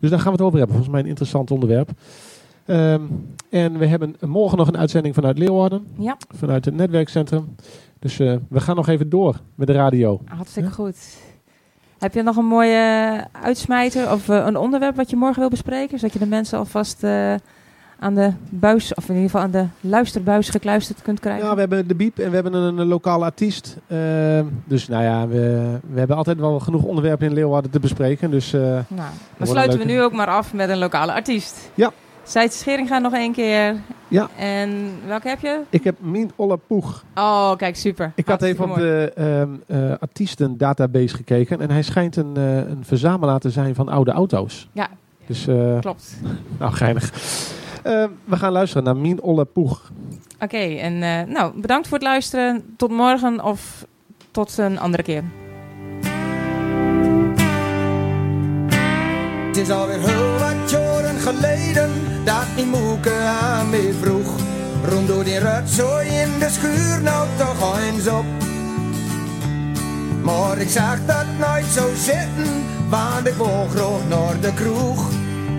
[0.00, 0.76] Dus daar gaan we het over hebben.
[0.76, 1.90] Volgens mij een interessant onderwerp.
[2.64, 3.00] Ehm,
[3.50, 7.54] en we hebben morgen nog een uitzending vanuit Leeuwarden Ja, vanuit het netwerkcentrum.
[7.98, 10.20] Dus eh, we gaan nog even door met de radio.
[10.24, 10.96] hartstikke goed.
[11.98, 15.98] Heb je nog een mooie uitsmijter of eh, een onderwerp wat je morgen wil bespreken?
[15.98, 17.34] Zodat je de mensen alvast eh,
[18.02, 21.46] aan de buis, of in ieder geval aan de luisterbuis gekluisterd kunt krijgen?
[21.46, 23.76] Ja, we hebben de Biep en we hebben een, een lokale artiest.
[23.86, 28.30] Ehm, dus nou ja, we, we hebben altijd wel genoeg onderwerpen in Leeuwarden te bespreken.
[28.30, 31.70] Dus eh, Nou, dan sluiten we nu ook maar af met een lokale artiest.
[31.74, 31.92] Ja.
[32.22, 33.74] Zijt Scheringa nog één keer.
[34.08, 34.28] Ja.
[34.36, 35.60] En welke heb je?
[35.70, 37.04] Ik heb Min Olle Poeg.
[37.14, 38.12] Oh, kijk, super.
[38.14, 38.80] Ik had even op mooi.
[38.80, 41.60] de ehm eh, artiestendatabase gekeken.
[41.60, 44.68] En hij schijnt een, eh, een verzamelaar te zijn van oude auto's.
[44.72, 44.88] Ja.
[45.26, 45.48] Dus,
[45.80, 46.16] Klopt.
[46.58, 47.12] nou, geinig.
[47.82, 49.90] Eh, we gaan luisteren naar Min Olle Poeg.
[50.40, 52.74] Oké, en eh, nou, bedankt voor het luisteren.
[52.76, 53.86] Tot morgen of
[54.30, 55.24] tot een andere keer.
[59.46, 61.90] Het is alweer heel wat jaren geleden
[62.24, 64.36] dat die moeke aan me vroeg.
[64.88, 68.24] Rond door die rotzooi in de schuur, nou toch eens op.
[70.22, 75.10] Maar ik zag dat nooit zo zitten, want ik wou graag naar de kroeg.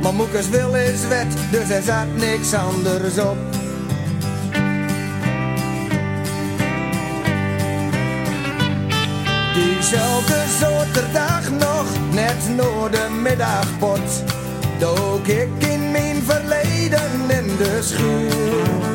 [0.04, 3.38] Maar moekes wil is wet, dus er zat niks anders op.
[9.54, 14.24] Diezelfde zaterdag nog, net na de middagpot,
[14.80, 18.92] dook ik in mijn verleden in de schuur.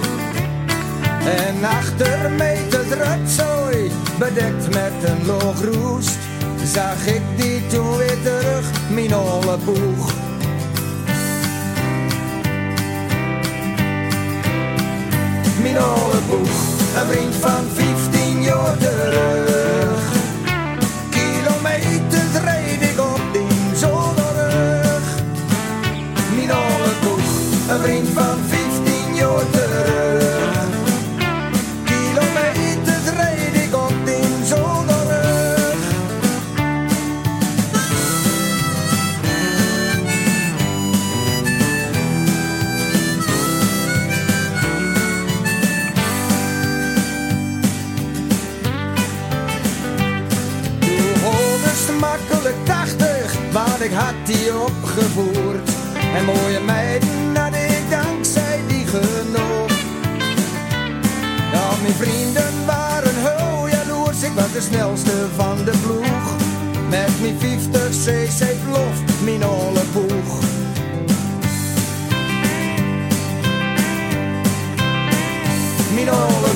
[1.24, 6.18] En achter het rotzooi, bedekt met een loog roest,
[6.64, 10.27] zag ik die toen weer terug, mijn olle boeg.
[15.62, 16.48] Mijn olle boeg,
[17.00, 19.37] een vriend van 15 jaar terug.
[54.98, 59.70] En mooie meiden had ik dankzij die genoeg.
[61.52, 66.36] Ja, mijn vrienden waren heel jaloers, ik was de snelste van de ploeg.
[66.88, 70.40] Met mijn 50 cc lof, mijn olle boeg.
[75.94, 76.47] Mijn olle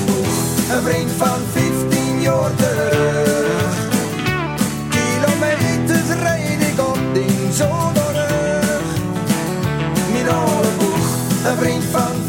[11.43, 12.22] That brengt